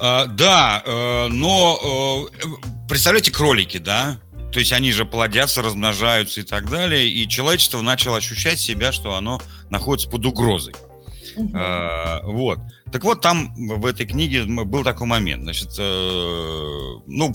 А, 0.00 0.26
да, 0.26 0.82
э, 0.84 1.28
но 1.28 2.28
э, 2.42 2.46
представляете, 2.88 3.30
кролики, 3.30 3.78
да? 3.78 4.18
То 4.52 4.60
есть 4.60 4.72
они 4.72 4.92
же 4.92 5.04
плодятся, 5.04 5.62
размножаются 5.62 6.40
и 6.40 6.44
так 6.44 6.68
далее, 6.70 7.08
и 7.08 7.28
человечество 7.28 7.80
начало 7.80 8.18
ощущать 8.18 8.60
себя, 8.60 8.92
что 8.92 9.14
оно 9.16 9.40
находится 9.70 10.08
под 10.08 10.26
угрозой. 10.26 10.74
А, 11.54 12.20
вот. 12.24 12.58
Так 12.92 13.02
вот, 13.04 13.20
там 13.20 13.54
в 13.56 13.86
этой 13.86 14.06
книге 14.06 14.44
был 14.44 14.84
такой 14.84 15.06
момент. 15.06 15.42
Значит, 15.42 15.70
э, 15.78 16.92
ну, 17.06 17.32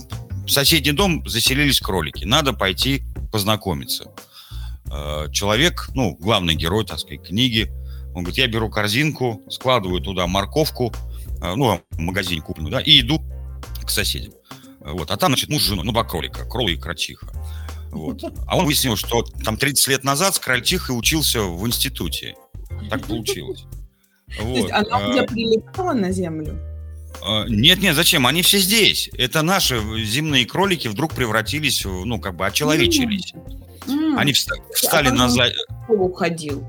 в 0.49 0.51
соседний 0.51 0.93
дом 0.93 1.23
заселились 1.27 1.79
кролики. 1.79 2.25
Надо 2.25 2.53
пойти 2.53 3.03
познакомиться. 3.31 4.11
Э, 4.91 5.27
человек, 5.31 5.89
ну, 5.93 6.17
главный 6.19 6.55
герой, 6.55 6.85
так 6.85 6.99
сказать, 6.99 7.21
книги, 7.21 7.71
он 8.15 8.23
говорит, 8.23 8.39
я 8.39 8.47
беру 8.47 8.69
корзинку, 8.69 9.43
складываю 9.47 10.01
туда 10.01 10.25
морковку, 10.25 10.91
э, 11.41 11.53
ну, 11.53 11.79
в 11.91 11.99
магазине 11.99 12.41
купленную, 12.41 12.71
да, 12.71 12.81
и 12.81 13.01
иду 13.01 13.21
к 13.85 13.91
соседям. 13.91 14.33
Вот. 14.79 15.11
А 15.11 15.17
там, 15.17 15.29
значит, 15.31 15.49
муж 15.49 15.61
с 15.61 15.65
женой, 15.65 15.85
ну, 15.85 15.91
два 15.91 16.03
кролика, 16.03 16.45
кролы 16.45 16.73
и 16.73 16.77
крольчиха. 16.77 17.27
Вот. 17.91 18.23
А 18.47 18.57
он 18.57 18.65
выяснил, 18.65 18.95
что 18.95 19.21
там 19.45 19.55
30 19.55 19.87
лет 19.87 20.03
назад 20.03 20.33
с 20.33 20.39
крольчихой 20.39 20.97
учился 20.97 21.43
в 21.43 21.67
институте. 21.67 22.35
Так 22.89 23.05
получилось. 23.05 23.65
Вот. 24.39 24.53
То 24.53 24.59
есть 24.61 24.71
она 24.71 25.09
уже 25.09 25.23
прилетала 25.23 25.93
на 25.93 26.11
землю? 26.11 26.59
А, 27.21 27.45
нет, 27.47 27.79
нет, 27.79 27.95
зачем? 27.95 28.27
Они 28.27 28.41
все 28.41 28.59
здесь. 28.59 29.09
Это 29.17 29.41
наши 29.41 29.79
земные 30.03 30.45
кролики 30.45 30.87
вдруг 30.87 31.13
превратились, 31.13 31.83
ну, 31.85 32.19
как 32.19 32.35
бы 32.35 32.45
очеловечились. 32.45 33.33
Mm. 33.85 34.15
Они 34.17 34.33
встали 34.33 35.07
а 35.07 35.13
на 35.13 35.29
задние... 35.29 35.65
уходил? 35.87 36.63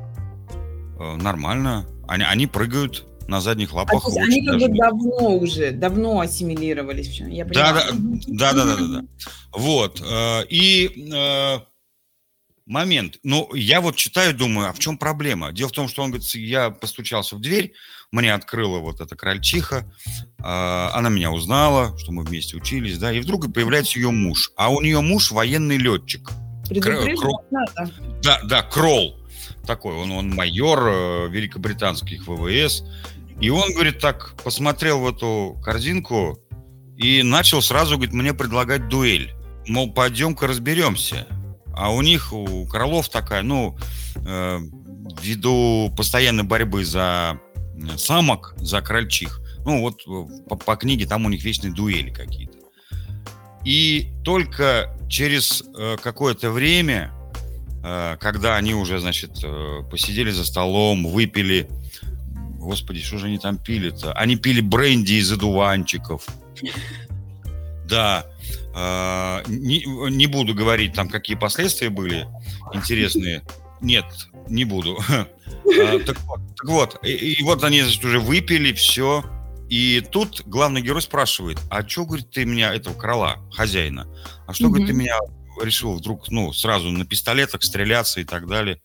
Э, 0.99 1.17
нормально. 1.17 1.87
Они, 2.09 2.25
они 2.25 2.47
прыгают 2.47 3.07
на 3.29 3.41
задних 3.41 3.73
лапах. 3.73 4.05
А, 4.07 4.23
они 4.23 4.45
как 4.45 4.59
бы 4.59 4.69
давно 4.69 5.37
уже, 5.37 5.71
давно 5.71 6.21
ассимилировались. 6.21 7.21
Я 7.21 7.45
да, 7.45 7.73
да, 7.73 7.91
да, 7.93 8.53
да, 8.53 8.65
да, 8.65 8.77
да, 8.77 8.87
да. 8.87 9.05
Вот. 9.53 10.01
Э, 10.01 10.45
и 10.49 11.11
э, 11.13 11.59
момент. 12.67 13.19
Ну, 13.23 13.53
я 13.55 13.81
вот 13.81 13.97
читаю, 13.97 14.35
думаю, 14.35 14.69
а 14.69 14.73
в 14.73 14.79
чем 14.79 14.97
проблема? 14.99 15.53
Дело 15.53 15.69
в 15.69 15.73
том, 15.73 15.89
что 15.89 16.03
он 16.03 16.11
говорит, 16.11 16.29
я 16.35 16.71
постучался 16.71 17.37
в 17.37 17.41
дверь, 17.41 17.73
мне 18.13 18.35
открыла 18.35 18.79
вот 18.79 19.01
эта 19.01 19.15
крольчиха, 19.17 19.85
а, 20.43 20.91
она 20.95 21.11
меня 21.11 21.31
узнала, 21.31 21.97
что 21.99 22.13
мы 22.13 22.25
вместе 22.25 22.57
учились, 22.57 22.99
да, 22.99 23.13
и 23.13 23.21
вдруг 23.21 23.53
появляется 23.53 23.99
ее 23.99 24.11
муж, 24.11 24.53
а 24.57 24.71
у 24.71 24.81
нее 24.81 25.01
муж 25.01 25.31
военный 25.31 25.77
летчик. 25.77 26.31
Крол, 26.83 27.45
да, 28.23 28.41
да, 28.45 28.63
Кролл 28.63 29.21
такой, 29.67 29.95
он, 29.95 30.11
он 30.13 30.31
майор 30.31 30.81
э, 30.87 31.29
великобританских 31.29 32.27
ВВС, 32.27 32.85
и 33.41 33.51
он, 33.51 33.73
говорит, 33.73 33.99
так 33.99 34.35
посмотрел 34.43 35.01
в 35.01 35.09
эту 35.09 35.57
корзинку 35.65 36.39
и 36.97 37.23
начал 37.23 37.63
сразу, 37.63 37.97
говорит, 37.97 38.15
мне 38.15 38.35
предлагать 38.35 38.89
дуэль. 38.89 39.33
Мол, 39.67 39.93
пойдем-ка 39.93 40.47
разберемся. 40.47 41.27
А 41.73 41.93
у 41.93 42.03
них, 42.03 42.33
у 42.33 42.67
Кролов 42.67 43.09
такая, 43.09 43.43
ну, 43.43 43.79
э, 44.17 44.59
ввиду 45.23 45.93
постоянной 45.97 46.43
борьбы 46.43 46.85
за 46.85 47.41
самок, 47.97 48.55
за 48.59 48.81
крольчих, 48.81 49.41
ну, 49.65 49.81
вот 49.81 50.03
э, 50.07 50.49
по, 50.49 50.57
по 50.57 50.77
книге 50.77 51.07
там 51.07 51.27
у 51.27 51.29
них 51.29 51.45
вечные 51.45 51.73
дуэли 51.73 52.11
какие-то. 52.11 52.59
И 53.65 54.13
только 54.25 54.97
через 55.09 55.63
э, 55.77 55.97
какое-то 56.03 56.51
время, 56.51 57.13
э, 57.85 58.17
когда 58.19 58.57
они 58.57 58.75
уже, 58.75 58.99
значит, 59.01 59.33
э, 59.43 59.83
посидели 59.91 60.31
за 60.31 60.45
столом, 60.45 61.07
выпили, 61.07 61.69
господи, 62.59 63.01
что 63.01 63.19
же 63.19 63.27
они 63.27 63.39
там 63.39 63.59
пили-то? 63.59 64.13
Они 64.15 64.37
пили 64.37 64.61
бренди 64.61 65.15
из 65.15 65.31
одуванчиков. 65.33 66.27
Да, 67.87 68.25
а, 68.73 69.43
не, 69.49 69.85
не 70.11 70.27
буду 70.27 70.55
говорить 70.55 70.95
там, 70.95 71.09
какие 71.09 71.37
последствия 71.37 71.91
были 71.91 72.29
интересные. 72.73 73.43
Нет, 73.81 74.05
не 74.51 74.65
буду. 74.65 74.99
А, 75.73 75.99
так 76.01 76.19
вот, 76.23 76.41
так 76.57 76.69
вот 76.69 76.99
и, 77.05 77.13
и 77.13 77.43
вот 77.45 77.63
они 77.63 77.83
значит, 77.83 78.05
уже 78.05 78.19
выпили, 78.19 78.73
все. 78.73 79.23
И 79.69 80.01
тут 80.11 80.43
главный 80.47 80.83
герой 80.83 81.01
спрашивает, 81.01 81.59
а 81.71 81.87
что, 81.87 82.05
говорит, 82.05 82.31
ты 82.31 82.45
меня, 82.45 82.75
этого 82.75 82.95
короля, 82.95 83.39
хозяина, 83.53 84.09
а 84.49 84.53
что, 84.53 84.69
говорит, 84.69 84.89
ты 84.89 84.95
меня 84.95 85.17
решил 85.63 85.95
вдруг, 85.95 86.29
ну, 86.29 86.53
сразу 86.53 86.91
на 86.91 87.07
пистолетах 87.07 87.63
стреляться 87.63 88.21
и 88.21 88.25
так 88.25 88.49
далее. 88.49 88.83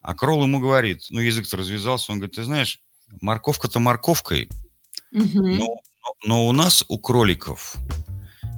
А 0.00 0.14
Кролл 0.14 0.44
ему 0.44 0.60
говорит, 0.60 1.06
ну, 1.10 1.18
язык-то 1.18 1.56
развязался, 1.56 2.12
он 2.12 2.18
говорит, 2.18 2.36
ты 2.36 2.44
знаешь, 2.44 2.80
морковка-то 3.20 3.80
морковкой, 3.80 4.48
но, 5.10 5.80
но 6.24 6.46
у 6.46 6.52
нас, 6.52 6.84
у 6.88 6.98
кроликов, 7.00 7.76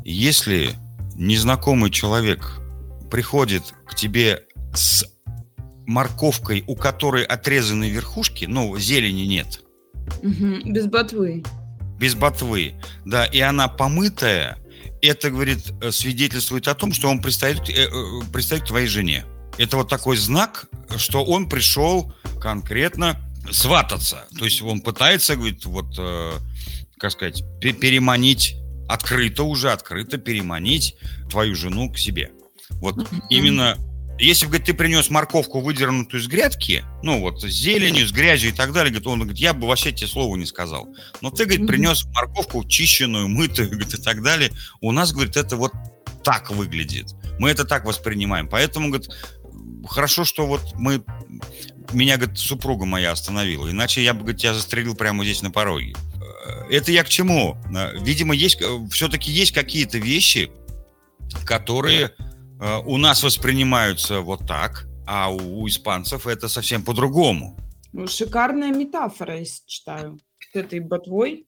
если 0.05 0.75
незнакомый 1.15 1.91
человек 1.91 2.61
приходит 3.11 3.75
к 3.87 3.95
тебе 3.95 4.47
с 4.75 5.05
морковкой, 5.91 6.63
у 6.67 6.77
которой 6.77 7.25
отрезаны 7.25 7.91
верхушки, 7.91 8.45
ну, 8.45 8.79
зелени 8.79 9.23
нет. 9.23 9.63
Угу, 10.23 10.71
без 10.73 10.87
ботвы. 10.87 11.43
Без 11.99 12.15
ботвы, 12.15 12.75
да, 13.05 13.27
и 13.27 13.41
она 13.41 13.69
помытая, 13.69 14.57
это, 15.03 15.31
говорит, 15.31 15.73
свидетельствует 15.91 16.69
о 16.69 16.75
том, 16.75 16.93
что 16.93 17.09
он 17.09 17.21
предстоит, 17.21 17.69
э, 17.69 17.89
э, 17.89 18.21
предстоит 18.33 18.67
твоей 18.67 18.87
жене. 18.87 19.25
Это 19.59 19.77
вот 19.77 19.89
такой 19.89 20.17
знак, 20.17 20.67
что 20.97 21.25
он 21.25 21.49
пришел 21.49 22.15
конкретно 22.41 23.19
свататься. 23.51 24.27
То 24.39 24.45
есть 24.45 24.63
он 24.63 24.81
пытается, 24.81 25.35
говорит, 25.35 25.65
вот, 25.67 25.97
э, 25.99 26.33
как 26.99 27.11
сказать, 27.11 27.43
переманить 27.61 28.55
открыто 28.89 29.43
уже, 29.43 29.73
открыто 29.73 30.19
переманить 30.19 30.97
твою 31.29 31.55
жену 31.57 31.91
к 31.91 31.99
себе. 31.99 32.31
Вот 32.81 33.09
именно 33.29 33.77
если, 34.21 34.47
говорит, 34.47 34.67
ты 34.67 34.75
принес 34.75 35.11
морковку, 35.11 35.61
выдернутую 35.61 36.21
из 36.21 36.29
грядки, 36.29 36.85
ну 37.03 37.21
вот, 37.21 37.43
с 37.43 37.47
зеленью, 37.47 38.07
с 38.07 38.13
грязью 38.13 38.51
и 38.51 38.53
так 38.53 38.73
далее, 38.73 38.91
говорит, 38.91 39.07
он 39.07 39.19
говорит, 39.21 39.39
я 39.39 39.55
бы 39.55 39.67
вообще 39.67 39.93
тебе 39.93 40.09
слова 40.09 40.37
не 40.37 40.47
сказал. 40.47 40.89
Но 41.21 41.31
ты, 41.31 41.45
говорит, 41.45 41.67
принес 41.67 42.05
морковку 42.07 42.65
чищенную, 42.65 43.29
мытую, 43.29 43.69
говорит, 43.71 43.95
и 43.95 44.03
так 44.03 44.23
далее. 44.23 44.51
У 44.81 44.93
нас, 44.93 45.13
говорит, 45.13 45.37
это 45.37 45.57
вот 45.57 45.73
так 46.23 46.51
выглядит. 46.51 47.15
Мы 47.39 47.51
это 47.51 47.65
так 47.65 47.85
воспринимаем. 47.85 48.49
Поэтому, 48.49 48.89
говорит, 48.89 49.11
хорошо, 49.89 50.25
что 50.25 50.47
вот 50.47 50.63
мы 50.75 51.03
меня, 51.93 52.17
говорит, 52.17 52.39
супруга 52.39 52.85
моя 52.85 53.13
остановила. 53.13 53.71
Иначе 53.71 54.03
я 54.03 54.15
бы, 54.15 54.21
говорит, 54.21 54.41
тебя 54.41 54.55
застрелил 54.55 54.95
прямо 54.95 55.25
здесь 55.25 55.43
на 55.43 55.51
пороге. 55.51 55.95
Э, 56.47 56.71
это 56.71 56.93
я 56.93 57.05
к 57.05 57.09
чему? 57.09 57.57
Э, 57.75 57.99
видимо, 58.01 58.35
есть, 58.35 58.61
э, 58.61 58.79
все-таки 58.91 59.33
есть 59.33 59.53
какие-то 59.53 59.99
вещи, 59.99 60.51
которые 61.45 62.13
у 62.85 62.97
нас 62.97 63.23
воспринимаются 63.23 64.21
вот 64.21 64.47
так, 64.47 64.87
а 65.07 65.31
у, 65.31 65.63
у 65.63 65.69
испанцев 65.69 66.27
это 66.27 66.49
совсем 66.49 66.85
по-другому. 66.85 67.57
Ну, 67.93 68.07
шикарная 68.07 68.73
метафора, 68.73 69.39
я 69.39 69.45
читаю, 69.67 70.19
с 70.53 70.57
этой 70.57 70.81
ботвой. 70.81 71.47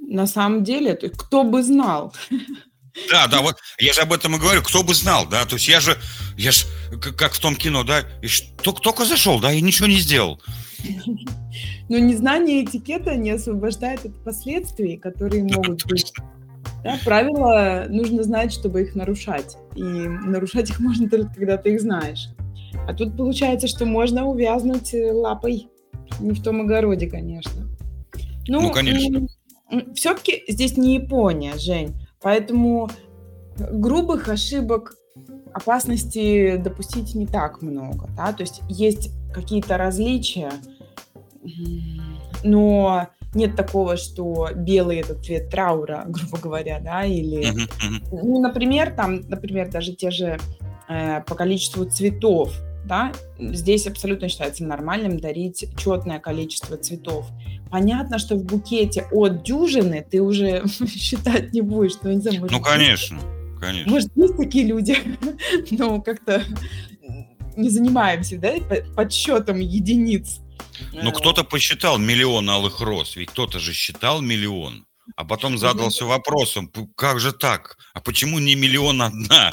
На 0.00 0.26
самом 0.26 0.62
деле, 0.64 0.94
кто 0.94 1.44
бы 1.44 1.62
знал. 1.62 2.14
Да, 3.10 3.26
да, 3.26 3.40
вот 3.40 3.56
я 3.78 3.92
же 3.92 4.02
об 4.02 4.12
этом 4.12 4.36
и 4.36 4.38
говорю. 4.38 4.62
Кто 4.62 4.82
бы 4.82 4.94
знал, 4.94 5.26
да? 5.26 5.46
То 5.46 5.56
есть 5.56 5.66
я 5.66 5.80
же, 5.80 5.96
я 6.36 6.52
же, 6.52 6.66
как 7.16 7.32
в 7.32 7.40
том 7.40 7.56
кино, 7.56 7.84
да, 7.84 8.00
и 8.22 8.28
только, 8.62 8.80
только 8.82 9.04
зашел, 9.04 9.40
да, 9.40 9.52
и 9.52 9.62
ничего 9.62 9.88
не 9.88 9.96
сделал. 9.96 10.42
Но 11.88 11.98
незнание 11.98 12.64
этикета 12.64 13.16
не 13.16 13.30
освобождает 13.30 14.04
от 14.04 14.24
последствий, 14.24 14.96
которые 14.96 15.44
могут 15.44 15.86
быть. 15.86 16.12
Да, 16.84 16.96
правила 17.04 17.86
нужно 17.88 18.22
знать, 18.22 18.52
чтобы 18.52 18.82
их 18.82 18.94
нарушать. 18.94 19.56
И 19.76 19.82
нарушать 19.82 20.70
их 20.70 20.80
можно 20.80 21.08
только, 21.08 21.34
когда 21.34 21.56
ты 21.56 21.74
их 21.74 21.80
знаешь. 21.80 22.28
А 22.88 22.94
тут 22.94 23.16
получается, 23.16 23.68
что 23.68 23.86
можно 23.86 24.26
увязнуть 24.26 24.94
э, 24.94 25.12
лапой. 25.12 25.68
Не 26.20 26.32
в 26.32 26.42
том 26.42 26.62
огороде, 26.62 27.08
конечно. 27.08 27.68
Ну, 28.48 28.62
ну 28.62 28.72
конечно. 28.72 29.26
Все-таки 29.94 30.44
здесь 30.48 30.76
не 30.76 30.96
Япония, 30.96 31.56
Жень. 31.56 31.94
Поэтому 32.20 32.90
грубых 33.56 34.28
ошибок, 34.28 34.96
опасности 35.52 36.56
допустить 36.56 37.14
не 37.14 37.26
так 37.26 37.62
много. 37.62 38.08
Да? 38.16 38.32
То 38.32 38.42
есть 38.42 38.62
есть 38.68 39.10
какие-то 39.32 39.76
различия, 39.76 40.52
но 42.44 43.08
нет 43.34 43.56
такого, 43.56 43.96
что 43.96 44.50
белый 44.54 44.98
это 44.98 45.14
цвет 45.14 45.50
траура, 45.50 46.04
грубо 46.08 46.38
говоря, 46.38 46.80
да, 46.80 47.04
или, 47.04 47.46
ну, 48.10 48.40
например, 48.40 48.94
там, 48.94 49.20
например, 49.28 49.70
даже 49.70 49.94
те 49.94 50.10
же 50.10 50.38
э, 50.88 51.22
по 51.22 51.34
количеству 51.34 51.84
цветов, 51.84 52.54
да, 52.84 53.12
здесь 53.38 53.86
абсолютно 53.86 54.28
считается 54.28 54.64
нормальным 54.64 55.18
дарить 55.18 55.66
четное 55.76 56.18
количество 56.18 56.76
цветов. 56.76 57.26
Понятно, 57.70 58.18
что 58.18 58.36
в 58.36 58.44
букете 58.44 59.06
от 59.12 59.44
дюжины 59.44 60.04
ты 60.08 60.20
уже 60.20 60.64
считать 60.88 61.52
не 61.52 61.60
будешь, 61.60 61.92
ну, 62.02 62.12
не 62.12 62.20
знаю, 62.20 62.40
может, 62.40 62.56
Ну, 62.56 62.62
конечно, 62.62 63.18
конечно. 63.60 63.90
Может, 63.90 64.10
есть 64.16 64.36
такие 64.36 64.66
люди, 64.66 64.96
но 65.70 66.00
как-то 66.02 66.42
не 67.56 67.68
занимаемся, 67.68 68.38
да, 68.38 68.54
подсчетом 68.96 69.58
единиц. 69.58 70.40
Ну, 70.92 71.10
э, 71.10 71.12
кто-то 71.12 71.44
посчитал 71.44 71.98
миллион 71.98 72.48
алых 72.50 72.80
роз, 72.80 73.16
ведь 73.16 73.30
кто-то 73.30 73.58
же 73.58 73.72
считал 73.72 74.20
миллион, 74.20 74.86
а 75.16 75.24
потом 75.24 75.58
задался 75.58 76.04
вопросом, 76.04 76.70
как 76.96 77.20
же 77.20 77.32
так? 77.32 77.76
А 77.94 78.00
почему 78.00 78.38
не 78.38 78.54
миллион 78.54 79.02
одна? 79.02 79.52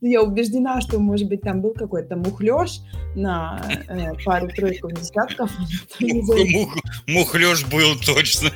Я 0.00 0.22
убеждена, 0.22 0.80
что, 0.80 0.98
может 0.98 1.28
быть, 1.28 1.40
там 1.40 1.60
был 1.60 1.72
какой-то 1.72 2.16
мухлёж 2.16 2.80
на 3.16 3.60
э, 3.88 4.14
пару-тройку 4.24 4.90
десятков. 4.90 5.50
Мухлёж 7.08 7.64
был 7.66 7.98
точно. 7.98 8.50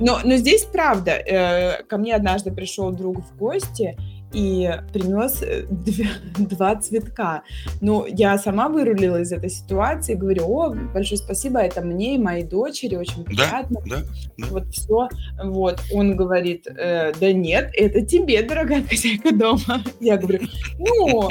Но, 0.00 0.20
но 0.24 0.36
здесь 0.36 0.64
правда. 0.64 1.12
Э, 1.12 1.82
ко 1.84 1.98
мне 1.98 2.14
однажды 2.14 2.50
пришел 2.50 2.90
друг 2.90 3.18
в 3.18 3.36
гости, 3.36 3.96
и 4.32 4.70
принес 4.92 5.42
э, 5.42 5.64
два 6.38 6.76
цветка. 6.76 7.42
Ну, 7.80 8.06
я 8.06 8.38
сама 8.38 8.68
вырулила 8.68 9.20
из 9.20 9.32
этой 9.32 9.50
ситуации, 9.50 10.14
говорю, 10.14 10.44
о, 10.46 10.70
большое 10.70 11.18
спасибо, 11.18 11.60
это 11.60 11.80
мне 11.80 12.14
и 12.14 12.18
моей 12.18 12.44
дочери, 12.44 12.96
очень 12.96 13.24
приятно. 13.24 13.80
Да, 13.86 14.02
да, 14.38 14.46
Вот 14.50 14.68
все. 14.68 15.08
Вот, 15.42 15.80
он 15.92 16.16
говорит, 16.16 16.66
э, 16.66 17.12
да 17.18 17.32
нет, 17.32 17.70
это 17.74 18.02
тебе, 18.02 18.42
дорогая 18.42 18.84
хозяйка 18.84 19.32
дома. 19.34 19.82
Я 20.00 20.16
говорю, 20.16 20.40
ну, 20.78 21.30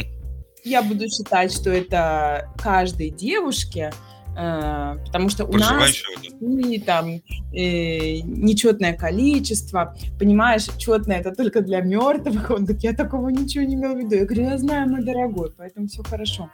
я 0.63 0.81
буду 0.81 1.07
считать, 1.07 1.53
что 1.53 1.69
это 1.69 2.49
каждой 2.57 3.09
девушке, 3.09 3.91
потому 5.05 5.29
что 5.29 5.45
у 5.45 5.53
нас 5.53 5.93
и, 6.39 6.79
там 6.79 7.07
э, 7.53 8.19
нечетное 8.21 8.93
количество, 8.93 9.95
понимаешь, 10.17 10.67
четное 10.77 11.19
это 11.19 11.35
только 11.35 11.61
для 11.61 11.81
мертвых. 11.81 12.49
Он 12.51 12.63
говорит, 12.63 12.83
я 12.83 12.93
такого 12.93 13.29
ничего 13.29 13.65
не 13.65 13.75
имел 13.75 13.95
в 13.95 13.97
виду. 13.97 14.15
Я 14.15 14.25
говорю, 14.25 14.43
я 14.43 14.57
знаю, 14.57 14.89
мой 14.89 15.03
дорогой, 15.03 15.51
поэтому 15.57 15.87
все 15.87 16.03
хорошо. 16.03 16.49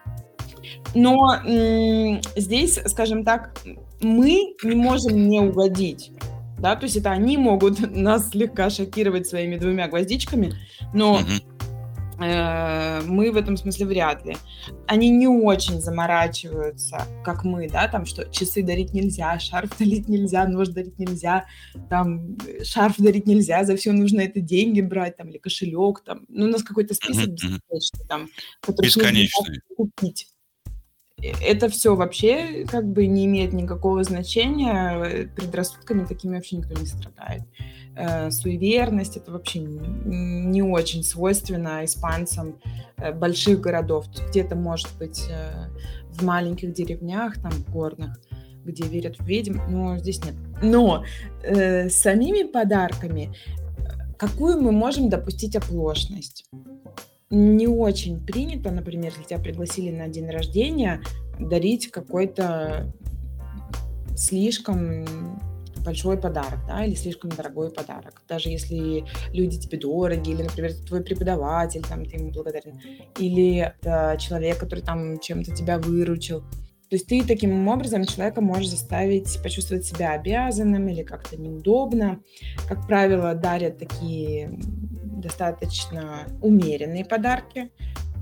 Но 0.95 1.35
м- 1.45 2.21
здесь, 2.35 2.79
скажем 2.87 3.23
так, 3.23 3.55
мы 4.01 4.55
не 4.63 4.75
можем 4.75 5.27
не 5.29 5.41
угодить. 5.41 6.11
Да, 6.57 6.75
то 6.75 6.85
есть 6.85 6.95
это 6.95 7.11
они 7.11 7.37
могут 7.37 7.79
нас 7.95 8.29
слегка 8.29 8.69
шокировать 8.69 9.27
своими 9.27 9.57
двумя 9.57 9.87
гвоздичками, 9.87 10.53
но 10.93 11.19
mm-hmm 11.19 11.54
Э, 11.54 11.54
мы 12.17 13.31
в 13.31 13.35
этом 13.35 13.57
смысле 13.57 13.85
вряд 13.87 14.25
ли. 14.25 14.37
Они 14.87 15.09
не 15.09 15.27
очень 15.27 15.81
заморачиваются, 15.81 17.07
как 17.23 17.43
мы, 17.43 17.69
да, 17.69 17.87
там, 17.87 18.05
что 18.05 18.25
часы 18.31 18.63
дарить 18.63 18.93
нельзя, 18.93 19.37
шарф 19.39 19.75
дарить 19.79 20.07
нельзя, 20.07 20.47
нож 20.47 20.69
дарить 20.69 20.97
нельзя, 20.97 21.45
там, 21.89 22.37
шарф 22.63 22.95
дарить 22.97 23.27
нельзя, 23.27 23.63
за 23.65 23.75
все 23.75 23.91
нужно 23.91 24.21
это 24.21 24.39
деньги 24.39 24.81
брать, 24.81 25.17
там, 25.17 25.29
или 25.29 25.37
кошелек, 25.37 26.01
там, 26.01 26.25
ну, 26.29 26.45
у 26.45 26.49
нас 26.49 26.63
какой-то 26.63 26.93
список 26.93 27.29
бесконечный, 27.29 28.07
там, 28.07 28.29
который 28.61 28.87
Бесконечный. 28.87 29.61
купить 29.75 30.27
это 31.17 31.69
все 31.69 31.95
вообще 31.95 32.65
как 32.65 32.85
бы 32.91 33.07
не 33.07 33.25
имеет 33.25 33.53
никакого 33.53 34.03
значения, 34.03 35.29
предрассудками 35.35 36.05
такими 36.05 36.35
вообще 36.35 36.57
никто 36.57 36.79
не 36.79 36.85
страдает. 36.85 37.43
Э, 37.95 38.29
суеверность 38.31 39.17
это 39.17 39.31
вообще 39.31 39.59
не 39.59 40.61
очень 40.61 41.03
свойственно 41.03 41.85
испанцам 41.85 42.59
э, 42.97 43.11
больших 43.13 43.61
городов. 43.61 44.05
Где-то, 44.29 44.55
может 44.55 44.89
быть, 44.97 45.23
э, 45.29 45.69
в 46.11 46.23
маленьких 46.23 46.73
деревнях, 46.73 47.41
там, 47.41 47.51
горных, 47.69 48.19
где 48.63 48.87
верят 48.87 49.17
в 49.17 49.25
ведьм, 49.25 49.59
но 49.69 49.97
здесь 49.97 50.23
нет. 50.23 50.35
Но 50.61 51.03
э, 51.43 51.89
самими 51.89 52.43
подарками 52.43 53.33
какую 54.17 54.61
мы 54.61 54.71
можем 54.71 55.09
допустить 55.09 55.55
оплошность? 55.55 56.45
не 57.31 57.67
очень 57.67 58.23
принято, 58.23 58.71
например, 58.71 59.11
если 59.11 59.23
тебя 59.23 59.39
пригласили 59.39 59.91
на 59.91 60.07
день 60.07 60.29
рождения, 60.29 61.01
дарить 61.39 61.91
какой-то 61.91 62.93
слишком 64.15 65.05
большой 65.85 66.17
подарок, 66.17 66.59
да, 66.67 66.83
или 66.83 66.95
слишком 66.95 67.29
дорогой 67.29 67.71
подарок. 67.71 68.21
Даже 68.27 68.49
если 68.49 69.05
люди 69.31 69.57
тебе 69.59 69.77
дороги, 69.77 70.31
или, 70.31 70.43
например, 70.43 70.73
твой 70.87 71.03
преподаватель, 71.03 71.83
там, 71.83 72.05
ты 72.05 72.17
ему 72.17 72.31
благодарен, 72.31 72.81
или 73.19 73.57
это 73.57 74.17
человек, 74.19 74.59
который 74.59 74.81
там 74.81 75.19
чем-то 75.19 75.55
тебя 75.55 75.77
выручил. 75.77 76.41
То 76.89 76.97
есть 76.97 77.07
ты 77.07 77.23
таким 77.23 77.67
образом 77.67 78.05
человека 78.05 78.41
можешь 78.41 78.69
заставить 78.69 79.41
почувствовать 79.41 79.85
себя 79.85 80.11
обязанным 80.11 80.87
или 80.87 81.03
как-то 81.03 81.35
неудобно. 81.35 82.19
Как 82.67 82.85
правило, 82.85 83.33
дарят 83.33 83.79
такие 83.79 84.59
достаточно 85.21 86.27
умеренные 86.41 87.03
подарки. 87.03 87.71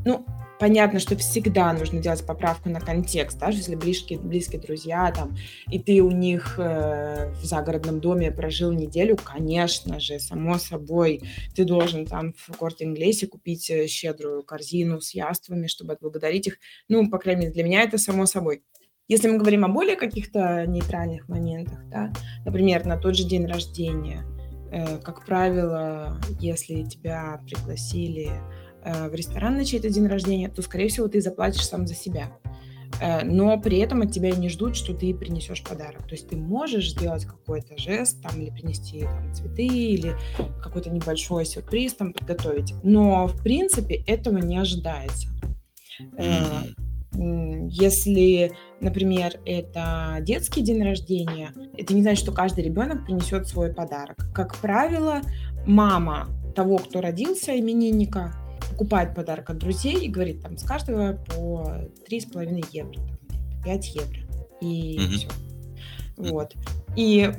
Ну, 0.05 0.25
понятно, 0.59 0.99
что 0.99 1.17
всегда 1.17 1.73
нужно 1.73 1.99
делать 2.01 2.25
поправку 2.25 2.69
на 2.69 2.79
контекст, 2.79 3.37
даже 3.37 3.57
если 3.57 3.75
близкие, 3.75 4.19
близкие 4.19 4.61
друзья 4.61 5.11
там, 5.11 5.35
и 5.69 5.79
ты 5.79 6.01
у 6.01 6.11
них 6.11 6.55
э, 6.57 7.31
в 7.33 7.43
загородном 7.43 7.99
доме 7.99 8.31
прожил 8.31 8.71
неделю, 8.71 9.17
конечно 9.21 9.99
же, 9.99 10.19
само 10.19 10.57
собой, 10.57 11.21
ты 11.55 11.65
должен 11.65 12.05
там 12.05 12.33
в 12.33 12.55
корте 12.57 12.85
инглесе 12.85 13.27
купить 13.27 13.69
э, 13.69 13.87
щедрую 13.87 14.43
корзину 14.43 15.01
с 15.01 15.13
яствами, 15.13 15.67
чтобы 15.67 15.93
отблагодарить 15.93 16.47
их. 16.47 16.59
Ну, 16.87 17.09
по 17.09 17.17
крайней 17.17 17.41
мере, 17.41 17.53
для 17.53 17.63
меня 17.63 17.81
это 17.81 17.97
само 17.97 18.25
собой. 18.25 18.63
Если 19.09 19.29
мы 19.29 19.37
говорим 19.37 19.65
о 19.65 19.67
более 19.67 19.97
каких-то 19.97 20.65
нейтральных 20.65 21.27
моментах, 21.27 21.79
да, 21.89 22.13
например, 22.45 22.85
на 22.85 22.97
тот 22.97 23.17
же 23.17 23.25
день 23.25 23.45
рождения, 23.45 24.25
э, 24.71 24.97
как 24.99 25.25
правило, 25.25 26.21
если 26.39 26.83
тебя 26.83 27.41
пригласили 27.45 28.31
в 28.83 29.13
ресторан 29.13 29.57
на 29.57 29.65
чей-то 29.65 29.89
день 29.89 30.07
рождения, 30.07 30.49
то, 30.49 30.61
скорее 30.61 30.89
всего, 30.89 31.07
ты 31.07 31.21
заплатишь 31.21 31.67
сам 31.67 31.87
за 31.87 31.95
себя. 31.95 32.31
Э, 33.01 33.23
но 33.23 33.59
при 33.59 33.79
этом 33.79 34.01
от 34.01 34.11
тебя 34.11 34.31
не 34.31 34.49
ждут, 34.49 34.75
что 34.75 34.93
ты 34.93 35.13
принесешь 35.13 35.63
подарок. 35.63 36.03
То 36.03 36.11
есть 36.11 36.29
ты 36.29 36.35
можешь 36.35 36.91
сделать 36.91 37.25
какой-то 37.25 37.77
жест, 37.77 38.21
там, 38.21 38.39
или 38.41 38.49
принести 38.49 39.01
там, 39.01 39.33
цветы, 39.33 39.65
или 39.65 40.15
какой-то 40.61 40.89
небольшой 40.89 41.45
сюрприз 41.45 41.95
там 41.95 42.13
подготовить. 42.13 42.73
Но, 42.83 43.27
в 43.27 43.41
принципе, 43.41 43.95
этого 44.07 44.37
не 44.37 44.57
ожидается. 44.57 45.29
Э, 46.17 46.33
если, 47.15 48.53
например, 48.81 49.39
это 49.45 50.17
детский 50.21 50.61
день 50.61 50.81
рождения, 50.83 51.51
это 51.77 51.93
не 51.93 52.01
значит, 52.01 52.23
что 52.23 52.31
каждый 52.31 52.63
ребенок 52.63 53.05
принесет 53.05 53.47
свой 53.47 53.71
подарок. 53.71 54.25
Как 54.33 54.55
правило, 54.57 55.21
мама 55.67 56.29
того, 56.55 56.77
кто 56.79 57.01
родился, 57.01 57.57
именинника, 57.59 58.33
покупает 58.73 59.15
подарок 59.15 59.51
от 59.51 59.59
друзей 59.59 60.05
и 60.05 60.09
говорит, 60.09 60.41
там, 60.41 60.57
с 60.57 60.63
каждого 60.63 61.13
по 61.13 61.87
3,5 62.09 62.65
евро, 62.71 62.93
там, 62.93 63.39
5 63.63 63.95
евро. 63.95 64.17
И 64.61 64.97
mm-hmm. 64.97 65.07
все. 65.09 65.27
Вот. 66.17 66.53
И 66.95 67.31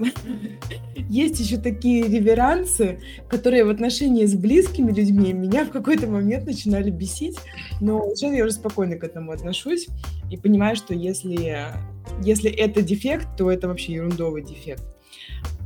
есть 1.09 1.41
еще 1.41 1.59
такие 1.59 2.05
реверансы, 2.09 3.01
которые 3.29 3.65
в 3.65 3.71
отношении 3.71 4.27
с 4.27 4.35
близкими 4.35 4.93
людьми 4.93 5.33
меня 5.33 5.65
в 5.65 5.71
какой-то 5.71 6.07
момент 6.07 6.47
начинали 6.47 6.91
бесить, 6.91 7.39
но 7.81 8.03
сейчас 8.15 8.33
я 8.33 8.45
уже 8.45 8.53
спокойно 8.53 8.97
к 8.97 9.05
этому 9.05 9.33
отношусь 9.33 9.89
и 10.31 10.37
понимаю, 10.37 10.77
что 10.77 10.95
если, 10.95 11.73
если 12.23 12.51
это 12.51 12.83
дефект, 12.83 13.37
то 13.37 13.51
это 13.51 13.69
вообще 13.69 13.95
ерундовый 13.95 14.43
дефект. 14.43 14.94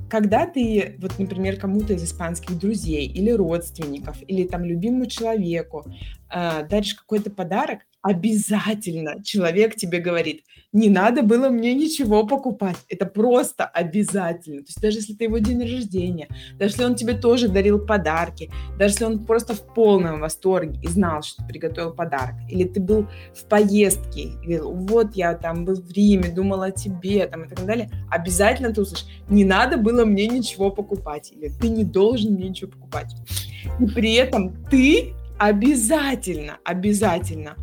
Когда 0.09 0.47
ты, 0.47 0.97
вот, 1.01 1.19
например, 1.19 1.59
кому-то 1.59 1.93
из 1.93 2.05
испанских 2.05 2.59
друзей 2.59 3.07
или 3.07 3.31
родственников, 3.31 4.17
или 4.27 4.47
там 4.47 4.65
любимому 4.65 5.07
человеку 5.07 5.85
э, 6.31 6.67
даришь 6.69 6.95
какой-то 6.95 7.31
подарок, 7.31 7.81
обязательно 8.03 9.23
человек 9.23 9.77
тебе 9.77 9.99
говорит, 9.99 10.43
не 10.73 10.91
надо 10.91 11.23
было 11.23 11.49
мне 11.49 11.75
ничего 11.75 12.27
покупать. 12.27 12.77
Это 12.89 13.07
просто 13.07 13.65
обязательно. 13.65 14.59
То 14.59 14.67
есть 14.69 14.81
даже 14.83 14.99
если 14.99 15.15
это 15.15 15.25
его 15.25 15.39
день 15.39 15.63
рождения, 15.63 16.29
даже 16.59 16.73
если 16.73 16.85
он 16.85 16.95
тебе 16.95 17.15
тоже 17.15 17.49
дарил 17.49 17.85
подарки, 17.85 18.51
даже 18.79 18.95
если 18.95 19.05
он 19.07 19.25
просто 19.25 19.55
в 19.55 19.75
полном 19.75 20.21
восторге 20.21 20.79
и 20.83 20.89
знал, 20.89 21.23
что 21.23 21.43
ты 21.43 21.49
приготовил 21.49 21.93
подарок, 21.93 22.35
или 22.51 22.65
ты 22.65 22.81
был 22.81 23.07
в 23.35 23.45
поездке, 23.47 24.21
и 24.21 24.47
говорил, 24.47 24.73
вот 24.73 25.17
я 25.17 25.35
там 25.35 25.65
был 25.65 25.77
в 25.77 25.91
Риме, 25.91 26.29
думал 26.29 26.63
о 26.63 26.71
тебе, 26.71 27.27
там 27.27 27.45
и 27.45 27.49
так 27.49 27.65
далее, 27.65 27.91
обязательно 28.11 28.73
ты 28.73 28.83
услышишь, 28.83 29.07
не 29.31 29.45
надо 29.45 29.79
было 29.79 30.05
мне 30.05 30.27
ничего 30.27 30.71
покупать, 30.71 31.33
или 31.33 31.49
ты 31.49 31.69
не 31.69 31.85
должен 31.85 32.35
мне 32.35 32.51
ничего 32.51 32.71
покупать. 32.71 33.15
И 33.81 33.87
при 33.87 34.15
этом 34.15 34.65
ты 34.67 35.15
обязательно, 35.39 36.59
обязательно 36.65 37.57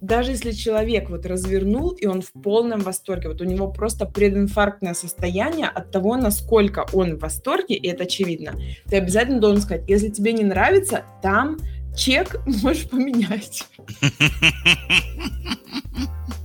даже 0.00 0.32
если 0.32 0.52
человек 0.52 1.10
вот 1.10 1.26
развернул, 1.26 1.90
и 1.90 2.06
он 2.06 2.22
в 2.22 2.32
полном 2.32 2.80
восторге, 2.80 3.28
вот 3.28 3.40
у 3.40 3.44
него 3.44 3.70
просто 3.70 4.06
прединфарктное 4.06 4.94
состояние 4.94 5.66
от 5.66 5.90
того, 5.90 6.16
насколько 6.16 6.86
он 6.92 7.16
в 7.16 7.20
восторге, 7.20 7.74
и 7.74 7.88
это 7.88 8.04
очевидно, 8.04 8.54
ты 8.88 8.96
обязательно 8.96 9.40
должен 9.40 9.62
сказать, 9.62 9.88
если 9.88 10.08
тебе 10.08 10.32
не 10.32 10.44
нравится, 10.44 11.04
там 11.22 11.58
чек 11.96 12.40
можешь 12.46 12.88
поменять. 12.88 13.66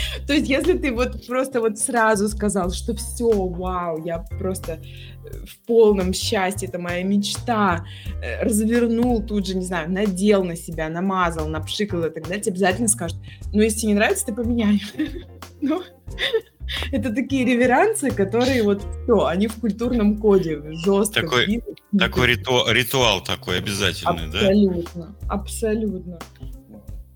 То 0.26 0.34
есть, 0.34 0.48
если 0.48 0.74
ты 0.74 0.92
вот 0.92 1.26
просто 1.26 1.60
вот 1.60 1.78
сразу 1.78 2.28
сказал, 2.28 2.70
что 2.70 2.94
все, 2.94 3.30
вау, 3.30 4.04
я 4.04 4.18
просто 4.38 4.72
э, 4.72 5.46
в 5.46 5.58
полном 5.66 6.12
счастье, 6.12 6.68
это 6.68 6.78
моя 6.78 7.02
мечта, 7.02 7.84
э, 8.22 8.42
развернул 8.42 9.22
тут 9.22 9.46
же, 9.46 9.56
не 9.56 9.64
знаю, 9.64 9.90
надел 9.90 10.44
на 10.44 10.56
себя, 10.56 10.88
намазал, 10.88 11.48
напшикал 11.48 12.04
и 12.04 12.10
так 12.10 12.24
далее, 12.24 12.40
тебе 12.40 12.52
обязательно 12.52 12.88
скажут, 12.88 13.18
ну, 13.52 13.62
если 13.62 13.86
не 13.86 13.94
нравится, 13.94 14.26
ты 14.26 14.34
поменяй. 14.34 14.82
Ну, 15.60 15.82
это 16.92 17.12
такие 17.12 17.44
реверансы, 17.44 18.10
которые 18.10 18.62
вот 18.62 18.82
все, 19.04 19.26
они 19.26 19.48
в 19.48 19.56
культурном 19.56 20.18
коде 20.18 20.62
жестко. 20.84 21.22
Такой, 21.22 21.62
такой 21.98 22.26
ритуал, 22.28 22.70
ритуал 22.70 23.22
такой 23.22 23.58
обязательный, 23.58 24.26
абсолютно, 24.26 25.14
да? 25.26 25.34
Абсолютно, 25.34 26.18
абсолютно. 26.18 26.18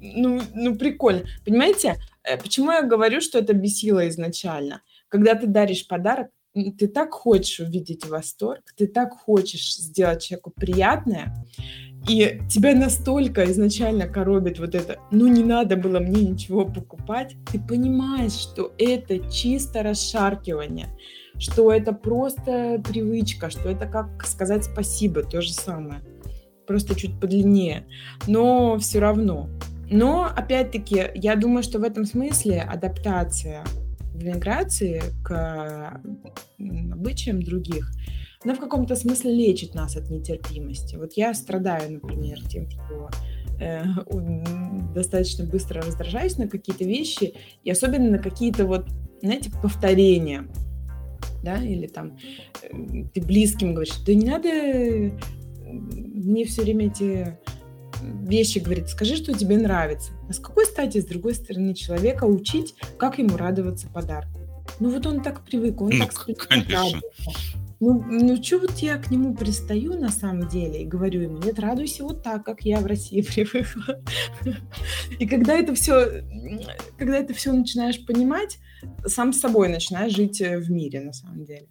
Ну, 0.00 0.42
ну, 0.54 0.74
прикольно. 0.74 1.22
Понимаете, 1.44 1.96
почему 2.42 2.72
я 2.72 2.82
говорю, 2.82 3.20
что 3.20 3.38
это 3.38 3.52
бесило 3.52 4.08
изначально? 4.08 4.82
Когда 5.08 5.34
ты 5.34 5.46
даришь 5.46 5.86
подарок, 5.86 6.28
ты 6.54 6.86
так 6.86 7.12
хочешь 7.12 7.60
увидеть 7.60 8.06
восторг, 8.06 8.62
ты 8.76 8.86
так 8.86 9.12
хочешь 9.14 9.74
сделать 9.76 10.22
человеку 10.22 10.52
приятное, 10.54 11.34
и 12.08 12.40
тебя 12.50 12.74
настолько 12.74 13.50
изначально 13.50 14.06
коробит 14.06 14.58
вот 14.58 14.74
это, 14.74 14.98
ну 15.10 15.28
не 15.28 15.44
надо 15.44 15.76
было 15.76 15.98
мне 15.98 16.22
ничего 16.22 16.66
покупать, 16.66 17.36
ты 17.50 17.60
понимаешь, 17.60 18.32
что 18.32 18.72
это 18.76 19.18
чисто 19.30 19.82
расшаркивание, 19.82 20.88
что 21.38 21.72
это 21.72 21.92
просто 21.92 22.82
привычка, 22.86 23.50
что 23.50 23.68
это 23.68 23.86
как 23.86 24.26
сказать 24.26 24.64
спасибо, 24.64 25.22
то 25.22 25.40
же 25.40 25.52
самое, 25.52 26.02
просто 26.66 26.94
чуть 26.94 27.18
подлиннее, 27.18 27.86
но 28.26 28.78
все 28.78 28.98
равно 28.98 29.48
но, 29.92 30.24
опять-таки, 30.24 31.10
я 31.14 31.36
думаю, 31.36 31.62
что 31.62 31.78
в 31.78 31.82
этом 31.82 32.04
смысле 32.04 32.60
адаптация 32.60 33.64
в 34.14 34.24
миграции 34.24 35.02
к 35.22 36.00
обычаям 36.58 37.42
других, 37.42 37.90
она 38.44 38.54
в 38.54 38.58
каком-то 38.58 38.96
смысле 38.96 39.34
лечит 39.34 39.74
нас 39.74 39.96
от 39.96 40.10
нетерпимости. 40.10 40.96
Вот 40.96 41.12
я 41.14 41.32
страдаю, 41.34 41.92
например, 41.92 42.42
тем, 42.48 42.68
что 42.68 43.08
э, 43.60 43.84
достаточно 44.94 45.44
быстро 45.44 45.82
раздражаюсь 45.82 46.38
на 46.38 46.48
какие-то 46.48 46.84
вещи, 46.84 47.34
и 47.62 47.70
особенно 47.70 48.10
на 48.10 48.18
какие-то 48.18 48.66
вот, 48.66 48.86
знаете, 49.20 49.50
повторения, 49.62 50.48
да, 51.42 51.62
или 51.62 51.86
там 51.86 52.18
э, 52.62 53.04
ты 53.14 53.20
близким 53.20 53.74
говоришь, 53.74 53.96
да 54.04 54.14
не 54.14 54.26
надо 54.26 55.12
мне 55.72 56.44
все 56.44 56.62
время 56.62 56.86
эти 56.86 57.38
вещи 58.02 58.58
говорит, 58.58 58.88
скажи, 58.88 59.16
что 59.16 59.32
тебе 59.32 59.56
нравится. 59.56 60.12
А 60.28 60.32
с 60.32 60.38
какой 60.38 60.66
стати, 60.66 61.00
с 61.00 61.04
другой 61.04 61.34
стороны, 61.34 61.74
человека 61.74 62.24
учить, 62.24 62.74
как 62.98 63.18
ему 63.18 63.36
радоваться 63.36 63.88
подарку? 63.88 64.40
Ну 64.80 64.90
вот 64.90 65.06
он 65.06 65.22
так 65.22 65.44
привык, 65.44 65.80
он 65.80 65.90
ну, 65.90 66.06
так 66.06 66.26
радуется. 66.50 67.02
Ну, 67.80 68.00
ну 68.08 68.40
что 68.40 68.60
вот 68.60 68.78
я 68.78 68.96
к 68.96 69.10
нему 69.10 69.34
пристаю 69.34 69.98
на 69.98 70.10
самом 70.10 70.48
деле 70.48 70.82
и 70.82 70.86
говорю 70.86 71.22
ему, 71.22 71.38
нет, 71.38 71.58
радуйся 71.58 72.04
вот 72.04 72.22
так, 72.22 72.44
как 72.44 72.62
я 72.62 72.78
в 72.78 72.86
России 72.86 73.22
привыкла. 73.34 74.00
И 75.18 75.26
когда 75.26 75.54
это 75.54 75.74
все, 75.74 76.22
когда 76.96 77.18
это 77.18 77.34
все 77.34 77.52
начинаешь 77.52 78.06
понимать, 78.06 78.58
сам 79.04 79.32
с 79.32 79.40
собой 79.40 79.68
начинаешь 79.68 80.14
жить 80.14 80.40
э, 80.40 80.58
в 80.58 80.70
мире 80.70 81.00
на 81.00 81.12
самом 81.12 81.44
деле. 81.44 81.66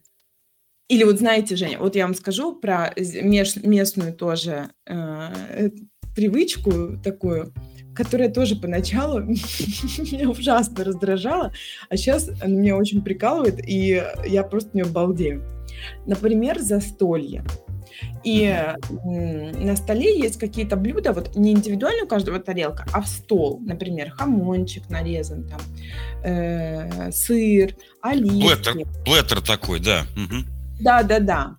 Или 0.89 1.05
вот 1.05 1.19
знаете, 1.19 1.55
Женя, 1.55 1.79
вот 1.79 1.95
я 1.95 2.03
вам 2.03 2.13
скажу 2.13 2.55
про 2.55 2.93
местную 2.97 4.13
тоже 4.13 4.71
э, 4.85 5.69
привычку 6.15 6.97
такую, 7.03 7.53
которая 7.95 8.29
тоже 8.29 8.55
поначалу 8.55 9.19
меня 9.21 10.29
ужасно 10.29 10.83
раздражала, 10.83 11.51
а 11.89 11.97
сейчас 11.97 12.29
она 12.41 12.55
меня 12.55 12.77
очень 12.77 13.01
прикалывает, 13.01 13.59
и 13.67 14.03
я 14.25 14.43
просто 14.43 14.69
не 14.73 14.83
балдею. 14.83 15.43
Например, 16.05 16.59
застолье. 16.59 17.43
И 18.23 18.55
на 18.89 19.75
столе 19.75 20.17
есть 20.17 20.39
какие-то 20.39 20.75
блюда, 20.75 21.13
вот 21.13 21.35
не 21.35 21.51
индивидуально 21.51 22.05
у 22.05 22.07
каждого 22.07 22.39
тарелка, 22.39 22.85
а 22.93 23.01
в 23.01 23.07
стол. 23.07 23.59
Например, 23.61 24.11
хамончик 24.11 24.89
нарезан, 24.89 25.47
там, 25.47 25.61
э, 26.23 27.11
сыр, 27.11 27.75
оливки. 28.01 28.41
Плеттер, 28.41 29.03
плеттер 29.05 29.41
такой, 29.41 29.79
да. 29.79 30.05
Угу. 30.15 30.35
Да, 30.81 31.03
да, 31.03 31.19
да. 31.19 31.55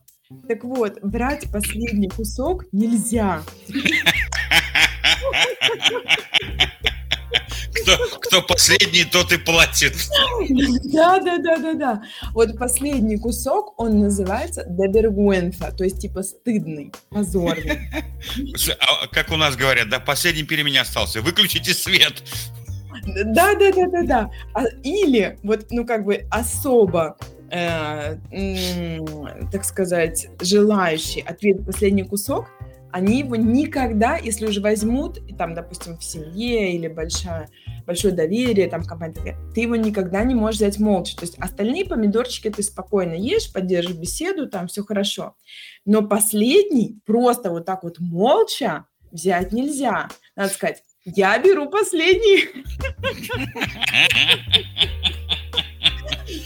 Так 0.49 0.65
вот, 0.65 0.99
брать 1.03 1.51
последний 1.53 2.09
кусок 2.09 2.65
нельзя. 2.73 3.43
Кто, 7.83 7.96
кто 8.20 8.42
последний, 8.42 9.05
тот 9.05 9.33
и 9.33 9.38
платит. 9.38 9.94
Да, 10.92 11.18
да, 11.20 11.38
да, 11.38 11.57
да, 11.57 11.75
да. 11.75 12.03
Вот 12.33 12.59
последний 12.59 13.16
кусок, 13.16 13.75
он 13.81 14.01
называется 14.01 14.64
дебергуэнфа, 14.68 15.72
то 15.72 15.85
есть 15.85 16.01
типа 16.01 16.22
стыдный, 16.22 16.92
позорный. 17.11 17.81
А 18.79 19.07
как 19.09 19.31
у 19.31 19.37
нас 19.37 19.57
говорят, 19.57 19.88
да, 19.88 20.01
последний 20.01 20.44
перед 20.44 20.64
меня 20.64 20.83
остался, 20.83 21.22
выключите 21.22 21.75
свет. 21.75 22.22
Да, 23.05 23.55
да, 23.55 23.72
да, 23.72 23.87
да, 23.90 24.03
да. 24.03 24.31
А, 24.55 24.64
или 24.85 25.38
вот, 25.42 25.66
ну 25.70 25.85
как 25.87 26.05
бы 26.05 26.27
особо 26.31 27.16
э, 27.51 28.16
так 29.51 29.64
сказать, 29.64 30.29
желающий 30.40 31.20
ответить 31.20 31.66
последний 31.66 32.05
кусок, 32.05 32.48
они 32.92 33.20
его 33.20 33.37
никогда, 33.37 34.16
если 34.16 34.46
уже 34.46 34.61
возьмут, 34.61 35.20
там, 35.38 35.55
допустим, 35.55 35.96
в 35.96 36.05
семье 36.05 36.74
или 36.74 36.88
большая, 36.88 37.48
большое 37.87 38.14
доверие, 38.14 38.68
там 38.68 38.85
компания, 38.85 39.37
ты 39.55 39.62
его 39.62 39.76
никогда 39.76 40.22
не 40.24 40.35
можешь 40.35 40.61
взять 40.61 40.78
молча. 40.78 41.16
То 41.16 41.22
есть 41.22 41.38
остальные 41.38 41.87
помидорчики 41.87 42.50
ты 42.50 42.62
спокойно 42.62 43.14
ешь, 43.14 43.50
поддержишь 43.52 43.96
беседу, 43.96 44.48
там 44.48 44.68
все 44.68 44.85
хорошо. 44.85 45.37
Но 45.85 46.02
последний 46.02 47.00
просто 47.07 47.50
вот 47.50 47.64
так 47.64 47.83
вот 47.83 47.98
молча 47.98 48.87
взять 49.11 49.52
нельзя. 49.52 50.09
Надо 50.37 50.52
сказать, 50.52 50.83
я 51.05 51.38
беру 51.38 51.70
последний. 51.70 52.46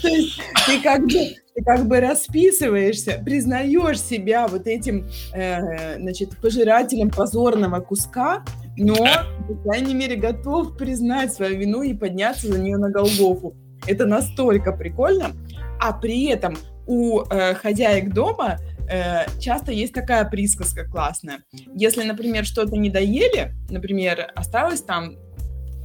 То 0.03 0.09
есть 0.09 0.41
ты 0.67 0.81
как 0.81 1.05
бы, 1.05 1.35
ты 1.57 1.65
как 1.65 1.87
бы 1.89 2.01
расписываешься, 2.01 3.23
признаешь 3.25 4.01
себя 4.01 4.47
вот 4.47 4.67
этим, 4.67 5.09
э, 5.33 5.99
значит, 5.99 6.37
пожирателем 6.37 7.11
позорного 7.11 7.81
куска, 7.81 8.45
но, 8.77 8.95
по 8.95 9.55
крайней 9.65 9.95
мере, 9.95 10.17
готов 10.17 10.77
признать 10.77 11.33
свою 11.33 11.59
вину 11.59 11.81
и 11.83 11.95
подняться 11.95 12.49
за 12.49 12.59
нее 12.59 12.77
на 12.77 12.91
Голгофу. 12.91 13.55
Это 13.87 14.05
настолько 14.05 14.73
прикольно. 14.73 15.33
А 15.81 15.95
при 15.95 16.27
этом 16.27 16.57
у 16.87 17.21
э, 17.23 17.55
хозяек 17.55 18.13
дома 18.13 18.59
э, 18.91 19.25
часто 19.41 19.73
есть 19.73 19.95
такая 19.95 20.27
присказка 20.27 20.85
классная. 20.85 21.39
Если, 21.75 22.05
например, 22.05 22.45
что-то 22.45 22.77
не 22.77 22.91
доели, 22.91 23.55
например, 23.71 24.31
осталось 24.35 24.83
там 24.83 25.17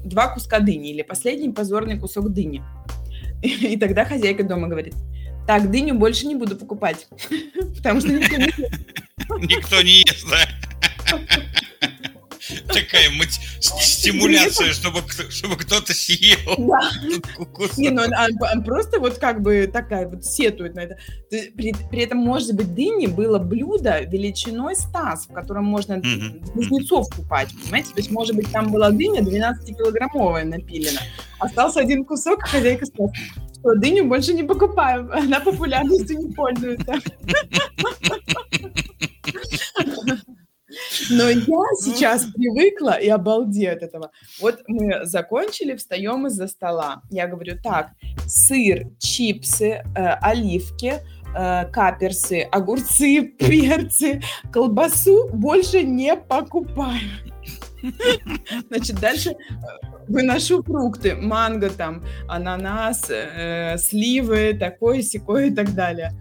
два 0.04 0.34
куска 0.34 0.60
дыни 0.60 0.92
или 0.92 1.02
последний 1.02 1.50
позорный 1.50 1.98
кусок 1.98 2.34
дыни, 2.34 2.62
и 3.42 3.78
тогда 3.78 4.04
хозяйка 4.04 4.44
дома 4.44 4.68
говорит, 4.68 4.96
так, 5.48 5.72
дыню 5.72 5.96
больше 5.96 6.28
не 6.28 6.36
буду 6.36 6.56
покупать, 6.56 7.08
потому 7.78 8.00
что 8.00 8.10
никто 8.10 8.38
не 8.38 8.46
ест. 8.46 8.60
Никто 9.40 9.82
не 9.82 10.02
ест, 10.02 10.28
да. 10.30 11.18
Такая 12.68 13.10
стимуляция, 13.30 14.74
чтобы, 14.74 15.02
чтобы 15.30 15.56
кто-то 15.56 15.94
съел. 15.94 16.38
Да. 16.58 16.82
Не, 17.78 17.90
ну 17.92 18.02
он, 18.02 18.64
просто 18.64 19.00
вот 19.00 19.20
как 19.20 19.42
бы 19.42 19.70
такая 19.72 20.08
вот 20.08 20.26
сетует 20.26 20.76
на 20.76 20.82
это. 20.82 20.98
При, 21.30 21.74
при 21.90 22.02
этом, 22.02 22.18
может 22.18 22.54
быть, 22.56 22.74
дыни 22.74 23.06
было 23.06 23.38
блюдо 23.40 24.02
величиной 24.02 24.76
с 24.76 24.86
таз, 24.92 25.28
в 25.28 25.34
котором 25.34 25.66
можно 25.66 25.98
близнецов 25.98 27.08
купать, 27.16 27.50
понимаете? 27.64 27.90
То 27.94 28.00
есть, 28.00 28.12
может 28.12 28.36
быть, 28.36 28.52
там 28.52 28.72
была 28.72 28.90
дыня 28.90 29.22
12-килограммовая 29.22 30.46
напилена. 30.46 31.00
Остался 31.40 31.80
один 31.80 32.04
кусок, 32.04 32.42
хозяйка 32.42 32.86
сказала, 32.86 33.14
что 33.62 33.76
дыню 33.76 34.08
больше 34.08 34.34
не 34.34 34.44
покупаем, 34.44 35.10
она 35.12 35.40
популярностью 35.40 36.18
не 36.18 36.34
пользуется. 36.34 36.96
Но 41.10 41.30
я 41.30 41.64
сейчас 41.82 42.26
привыкла 42.26 42.98
и 42.98 43.10
обалдею 43.10 43.74
от 43.74 43.84
этого. 43.84 44.12
Вот 44.40 44.62
мы 44.68 45.06
закончили, 45.06 45.76
встаем 45.76 46.28
из-за 46.28 46.48
стола. 46.48 47.02
Я 47.10 47.28
говорю, 47.28 47.58
так, 47.62 47.92
сыр, 48.26 48.88
чипсы, 48.98 49.84
э, 49.96 50.08
оливки, 50.22 51.02
э, 51.36 51.66
каперсы, 51.72 52.48
огурцы, 52.52 53.22
перцы, 53.40 54.22
колбасу 54.52 55.30
больше 55.34 55.84
не 55.84 56.16
покупаю. 56.16 57.02
Значит, 58.70 59.00
дальше 59.00 59.32
э, 59.32 59.36
выношу 60.08 60.64
фрукты, 60.64 61.16
манго 61.16 61.70
там, 61.70 62.04
ананас, 62.28 63.10
э, 63.10 63.78
сливы, 63.78 64.54
такое, 64.54 65.02
секое 65.02 65.48
и 65.48 65.52
так 65.52 65.74
далее. 65.74 66.12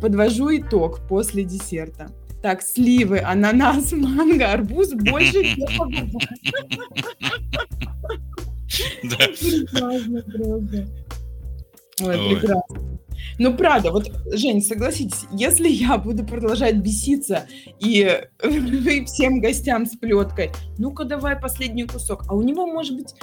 Подвожу 0.00 0.56
итог 0.56 1.06
после 1.08 1.44
десерта. 1.44 2.08
Так, 2.42 2.62
сливы, 2.62 3.20
ананас, 3.20 3.92
манго, 3.96 4.50
арбуз 4.50 4.92
больше 4.94 5.38
не. 5.38 5.66
Да. 9.04 9.16
Прекрасно, 9.16 10.22
правда. 10.22 10.86
Ой, 12.00 12.30
прекрасно. 12.30 12.98
Ну, 13.38 13.54
правда, 13.54 13.90
вот, 13.90 14.10
Жень, 14.32 14.62
согласитесь, 14.62 15.24
если 15.32 15.68
я 15.68 15.98
буду 15.98 16.24
продолжать 16.24 16.76
беситься 16.76 17.46
и 17.80 18.20
всем 19.06 19.40
гостям 19.40 19.86
с 19.86 19.96
плеткой, 19.96 20.50
ну-ка 20.78 21.04
давай 21.04 21.38
последний 21.38 21.84
кусок, 21.84 22.24
а 22.28 22.34
у 22.34 22.42
него, 22.42 22.66
может 22.66 22.96
быть, 22.96 23.14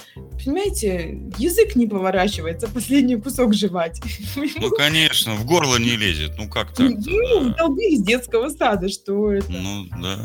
понимаете, 0.43 1.19
язык 1.37 1.75
не 1.75 1.87
поворачивается 1.87 2.67
последний 2.67 3.15
кусок 3.15 3.53
жевать. 3.53 4.01
Ну, 4.35 4.69
конечно, 4.71 5.35
в 5.35 5.45
горло 5.45 5.77
не 5.77 5.95
лезет, 5.95 6.31
ну 6.37 6.49
как 6.49 6.73
так? 6.73 6.89
Ну, 6.89 7.53
долбик 7.55 7.91
из 7.93 8.01
детского 8.01 8.49
сада, 8.49 8.89
что 8.89 9.31
это? 9.31 9.51
Ну, 9.51 9.85
да. 10.01 10.17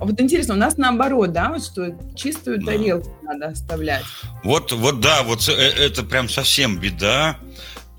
А 0.00 0.06
вот 0.06 0.18
интересно, 0.18 0.54
у 0.54 0.56
нас 0.56 0.78
наоборот, 0.78 1.32
да, 1.32 1.50
вот 1.50 1.62
что 1.62 1.94
чистую 2.16 2.58
да. 2.58 2.72
тарелку 2.72 3.14
надо 3.22 3.48
оставлять. 3.48 4.02
Вот, 4.42 4.72
вот 4.72 5.00
да, 5.00 5.22
вот 5.22 5.46
э, 5.46 5.52
это 5.52 6.02
прям 6.02 6.26
совсем 6.30 6.78
беда. 6.78 7.36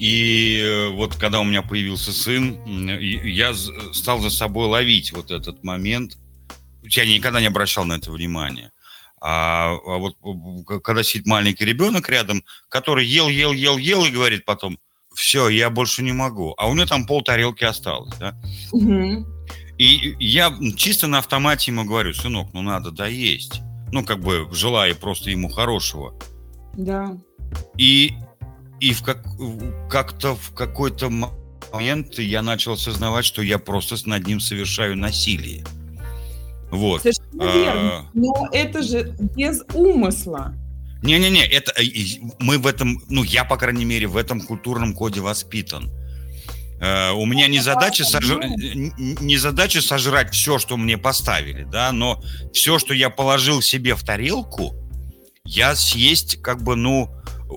И 0.01 0.59
э, 0.59 0.87
вот 0.89 1.15
когда 1.15 1.39
у 1.39 1.43
меня 1.43 1.61
появился 1.61 2.11
сын, 2.11 2.57
я 2.97 3.53
стал 3.93 4.19
за 4.19 4.31
собой 4.31 4.65
ловить 4.65 5.11
вот 5.11 5.29
этот 5.29 5.63
момент. 5.63 6.17
Я 6.81 7.05
никогда 7.05 7.39
не 7.39 7.45
обращал 7.45 7.85
на 7.85 7.93
это 7.93 8.11
внимания. 8.11 8.71
А, 9.21 9.75
а 9.85 9.97
вот 9.97 10.15
когда 10.83 11.03
сидит 11.03 11.27
маленький 11.27 11.65
ребенок 11.65 12.09
рядом, 12.09 12.43
который 12.67 13.05
ел, 13.05 13.29
ел, 13.29 13.53
ел, 13.53 13.77
ел 13.77 14.03
и 14.03 14.09
говорит 14.09 14.43
потом, 14.43 14.79
все, 15.13 15.49
я 15.49 15.69
больше 15.69 16.01
не 16.01 16.13
могу. 16.13 16.55
А 16.57 16.67
у 16.67 16.73
него 16.73 16.87
там 16.87 17.05
пол 17.05 17.21
тарелки 17.21 17.63
осталось, 17.63 18.15
да? 18.17 18.35
Угу. 18.71 19.27
И 19.77 20.15
я 20.19 20.51
чисто 20.77 21.05
на 21.05 21.19
автомате 21.19 21.69
ему 21.69 21.85
говорю, 21.85 22.15
сынок, 22.15 22.51
ну 22.53 22.63
надо 22.63 22.89
доесть. 22.89 23.61
Ну, 23.91 24.03
как 24.03 24.19
бы 24.19 24.49
желая 24.51 24.95
просто 24.95 25.29
ему 25.29 25.49
хорошего. 25.49 26.19
Да. 26.73 27.15
И 27.77 28.15
и 28.81 28.93
в 28.93 29.03
как, 29.03 29.23
как-то 29.89 30.35
в 30.35 30.53
какой-то 30.53 31.09
момент 31.09 32.17
я 32.17 32.41
начал 32.41 32.73
осознавать, 32.73 33.23
что 33.23 33.41
я 33.41 33.59
просто 33.59 33.95
над 34.09 34.25
ним 34.25 34.39
совершаю 34.39 34.97
насилие. 34.97 35.63
Вот. 36.71 37.03
Совершенно 37.03 37.43
верно. 37.43 37.99
А... 37.99 38.09
Но 38.13 38.49
это 38.51 38.81
же 38.81 39.15
без 39.35 39.61
умысла. 39.73 40.55
Не-не-не, 41.03 41.45
это 41.45 41.73
мы 42.39 42.57
в 42.57 42.67
этом, 42.67 43.01
ну 43.07 43.23
я 43.23 43.43
по 43.43 43.55
крайней 43.55 43.85
мере 43.85 44.07
в 44.07 44.17
этом 44.17 44.41
культурном 44.41 44.93
коде 44.93 45.21
воспитан. 45.21 45.89
Uh, 46.79 47.11
у 47.11 47.27
меня 47.27 47.45
не 47.45 47.59
задача, 47.59 48.03
сож... 48.03 48.25
не 48.25 49.37
задача 49.37 49.83
сожрать 49.83 50.33
все, 50.33 50.57
что 50.57 50.77
мне 50.77 50.97
поставили, 50.97 51.63
да, 51.63 51.91
но 51.91 52.23
все, 52.53 52.79
что 52.79 52.95
я 52.95 53.11
положил 53.11 53.61
себе 53.61 53.93
в 53.93 54.01
тарелку, 54.03 54.73
я 55.45 55.75
съесть 55.75 56.41
как 56.41 56.63
бы, 56.63 56.75
ну, 56.75 57.07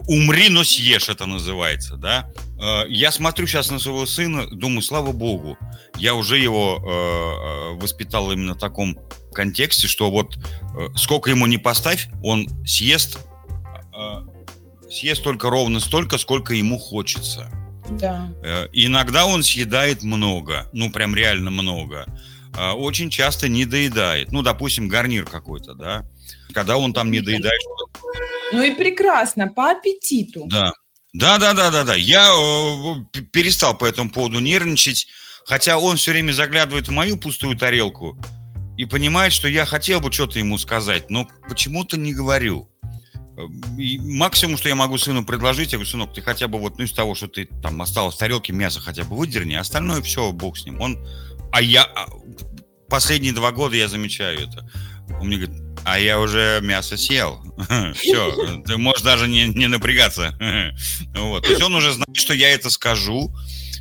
умри, 0.06 0.48
но 0.48 0.64
съешь, 0.64 1.08
это 1.08 1.26
называется, 1.26 1.96
да. 1.96 2.30
Э, 2.60 2.84
я 2.88 3.10
смотрю 3.12 3.46
сейчас 3.46 3.70
на 3.70 3.78
своего 3.78 4.06
сына, 4.06 4.46
думаю, 4.50 4.82
слава 4.82 5.12
богу, 5.12 5.58
я 5.96 6.14
уже 6.14 6.38
его 6.38 6.78
э, 6.78 7.76
э, 7.76 7.80
воспитал 7.80 8.32
именно 8.32 8.54
в 8.54 8.58
таком 8.58 8.98
контексте, 9.32 9.88
что 9.88 10.10
вот 10.10 10.38
сколько 10.96 11.30
ему 11.30 11.46
не 11.46 11.58
поставь, 11.58 12.08
он 12.22 12.48
съест, 12.64 13.18
съест 14.88 15.24
только 15.24 15.50
ровно 15.50 15.80
столько, 15.80 16.18
сколько 16.18 16.54
ему 16.54 16.78
хочется. 16.78 17.50
Да. 17.90 18.30
Иногда 18.72 19.26
он 19.26 19.42
съедает 19.42 20.04
много, 20.04 20.68
ну 20.72 20.92
прям 20.92 21.16
реально 21.16 21.50
много. 21.50 22.06
Очень 22.76 23.10
часто 23.10 23.48
не 23.48 23.64
доедает. 23.64 24.30
Ну, 24.30 24.42
допустим, 24.42 24.86
гарнир 24.86 25.24
какой-то, 25.24 25.74
да. 25.74 26.06
Когда 26.52 26.76
он 26.76 26.92
там 26.92 27.10
не 27.10 27.20
доедает 27.20 27.60
ну 28.54 28.62
и 28.62 28.74
прекрасно, 28.74 29.48
по 29.48 29.70
аппетиту. 29.70 30.46
Да. 30.46 30.72
Да, 31.12 31.38
да, 31.38 31.54
да, 31.54 31.70
да, 31.70 31.84
да. 31.84 31.94
Я 31.94 32.28
э, 32.28 33.20
перестал 33.32 33.78
по 33.78 33.84
этому 33.84 34.10
поводу 34.10 34.40
нервничать, 34.40 35.06
хотя 35.46 35.78
он 35.78 35.96
все 35.96 36.10
время 36.10 36.32
заглядывает 36.32 36.88
в 36.88 36.90
мою 36.90 37.16
пустую 37.16 37.56
тарелку 37.56 38.18
и 38.76 38.84
понимает, 38.84 39.32
что 39.32 39.46
я 39.46 39.64
хотел 39.64 40.00
бы 40.00 40.10
что-то 40.10 40.40
ему 40.40 40.58
сказать, 40.58 41.10
но 41.10 41.28
почему-то 41.48 41.96
не 41.96 42.12
говорю. 42.12 42.68
И 43.78 43.98
максимум, 43.98 44.56
что 44.56 44.68
я 44.68 44.74
могу 44.74 44.96
сыну 44.98 45.24
предложить, 45.24 45.72
я 45.72 45.78
говорю, 45.78 45.90
сынок, 45.90 46.14
ты 46.14 46.22
хотя 46.22 46.48
бы 46.48 46.58
вот 46.58 46.78
ну, 46.78 46.84
из 46.84 46.92
того, 46.92 47.14
что 47.14 47.28
ты 47.28 47.46
там 47.62 47.80
осталось 47.82 48.14
в 48.14 48.18
тарелке, 48.18 48.52
мясо 48.52 48.80
хотя 48.80 49.04
бы 49.04 49.16
выдерни, 49.16 49.54
остальное 49.54 50.02
все, 50.02 50.32
бог 50.32 50.56
с 50.56 50.64
ним. 50.64 50.80
Он, 50.80 50.98
а 51.52 51.60
я, 51.60 51.84
а, 51.84 52.06
последние 52.88 53.32
два 53.32 53.52
года 53.52 53.76
я 53.76 53.88
замечаю 53.88 54.48
это. 54.48 54.68
Он 55.20 55.26
мне 55.26 55.38
говорит, 55.38 55.62
а 55.84 55.98
я 55.98 56.18
уже 56.18 56.60
мясо 56.62 56.96
съел. 56.96 57.40
Все, 57.94 58.62
ты 58.66 58.76
можешь 58.76 59.02
даже 59.02 59.28
не, 59.28 59.48
не 59.48 59.68
напрягаться. 59.68 60.36
Вот. 61.14 61.44
То 61.44 61.50
есть 61.50 61.62
он 61.62 61.74
уже 61.74 61.92
знает, 61.92 62.16
что 62.16 62.34
я 62.34 62.50
это 62.50 62.70
скажу. 62.70 63.32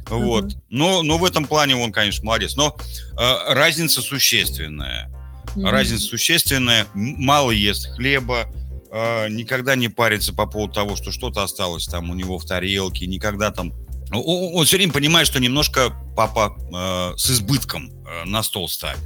Вот. 0.09 0.55
Но, 0.69 1.01
но 1.01 1.17
в 1.17 1.25
этом 1.25 1.45
плане 1.45 1.75
он, 1.75 1.91
конечно, 1.91 2.25
молодец. 2.25 2.55
Но 2.55 2.75
э, 3.19 3.53
разница 3.53 4.01
существенная. 4.01 5.09
Разница 5.55 6.05
существенная. 6.05 6.87
Мало 6.93 7.51
ест 7.51 7.87
хлеба, 7.95 8.47
э, 8.91 9.29
никогда 9.29 9.75
не 9.75 9.89
парится 9.89 10.33
по 10.33 10.45
поводу 10.45 10.73
того, 10.73 10.95
что 10.95 11.11
что-то 11.11 11.43
осталось 11.43 11.85
там 11.87 12.09
у 12.09 12.13
него 12.13 12.37
в 12.37 12.45
тарелке, 12.45 13.07
никогда 13.07 13.51
там... 13.51 13.73
Он, 14.11 14.55
он 14.55 14.65
все 14.65 14.77
время 14.77 14.93
понимает, 14.93 15.27
что 15.27 15.39
немножко 15.39 15.91
папа 16.15 16.55
э, 16.57 17.17
с 17.17 17.31
избытком 17.31 17.89
э, 18.05 18.25
на 18.25 18.43
стол 18.43 18.69
ставит. 18.69 19.01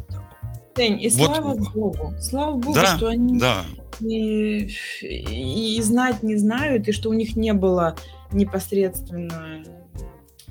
Жень, 0.77 1.01
и 1.01 1.09
вот. 1.09 1.25
слава 1.25 1.55
богу, 1.55 2.13
слава 2.21 2.55
богу, 2.55 2.73
да, 2.73 2.97
что 2.97 3.07
они 3.07 3.39
да. 3.39 3.65
и, 3.99 4.69
и 5.01 5.81
знать 5.81 6.23
не 6.23 6.35
знают, 6.35 6.87
и 6.87 6.91
что 6.91 7.09
у 7.09 7.13
них 7.13 7.35
не 7.35 7.53
было 7.53 7.95
непосредственно 8.31 9.63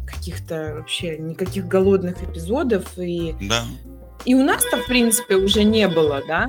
каких-то 0.07 0.75
вообще 0.77 1.19
никаких 1.19 1.67
голодных 1.67 2.23
эпизодов. 2.23 2.99
И, 2.99 3.35
да. 3.41 3.65
и 4.25 4.35
у 4.35 4.45
нас-то, 4.45 4.79
в 4.79 4.87
принципе, 4.87 5.37
уже 5.37 5.65
не 5.65 5.89
было, 5.89 6.23
да? 6.27 6.49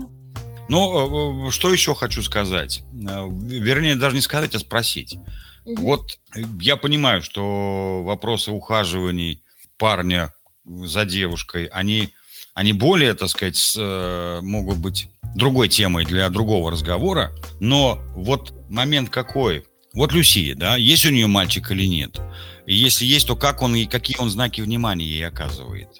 Ну, 0.69 1.45
э, 1.45 1.47
э, 1.47 1.51
что 1.51 1.71
еще 1.71 1.95
хочу 1.95 2.21
сказать? 2.21 2.83
Э, 2.93 3.27
вернее, 3.29 3.95
даже 3.95 4.15
не 4.15 4.21
сказать, 4.21 4.53
а 4.55 4.59
спросить. 4.59 5.17
Угу. 5.65 5.81
Вот 5.81 6.19
я 6.59 6.77
понимаю, 6.77 7.21
что 7.21 8.03
вопросы 8.03 8.51
ухаживаний 8.51 9.43
парня 9.77 10.33
за 10.65 11.05
девушкой, 11.05 11.65
они 11.65 12.13
они 12.57 12.73
более, 12.73 13.13
так 13.13 13.29
сказать, 13.29 13.75
э, 13.77 14.39
могут 14.41 14.77
быть 14.79 15.09
другой 15.35 15.69
темой 15.69 16.05
для 16.05 16.27
другого 16.31 16.71
разговора. 16.71 17.29
Но 17.59 17.99
вот 18.15 18.51
момент 18.67 19.11
какой? 19.11 19.63
Вот 19.93 20.11
Люсия, 20.11 20.55
да, 20.55 20.75
есть 20.75 21.05
у 21.05 21.11
нее 21.11 21.27
мальчик 21.27 21.69
или 21.69 21.85
нет? 21.85 22.19
И 22.65 22.73
если 22.73 23.05
есть, 23.05 23.27
то 23.27 23.35
как 23.35 23.61
он 23.61 23.75
и 23.75 23.85
какие 23.85 24.17
он 24.19 24.31
знаки 24.31 24.61
внимания 24.61 25.05
ей 25.05 25.27
оказывает? 25.27 25.99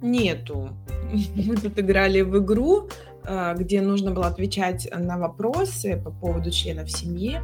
Нету. 0.00 0.70
Мы 1.34 1.56
тут 1.56 1.78
играли 1.78 2.22
в 2.22 2.38
игру, 2.42 2.88
э, 3.24 3.54
где 3.58 3.82
нужно 3.82 4.12
было 4.12 4.28
отвечать 4.28 4.88
на 4.96 5.18
вопросы 5.18 6.00
по 6.02 6.10
поводу 6.10 6.50
членов 6.50 6.90
семьи. 6.90 7.38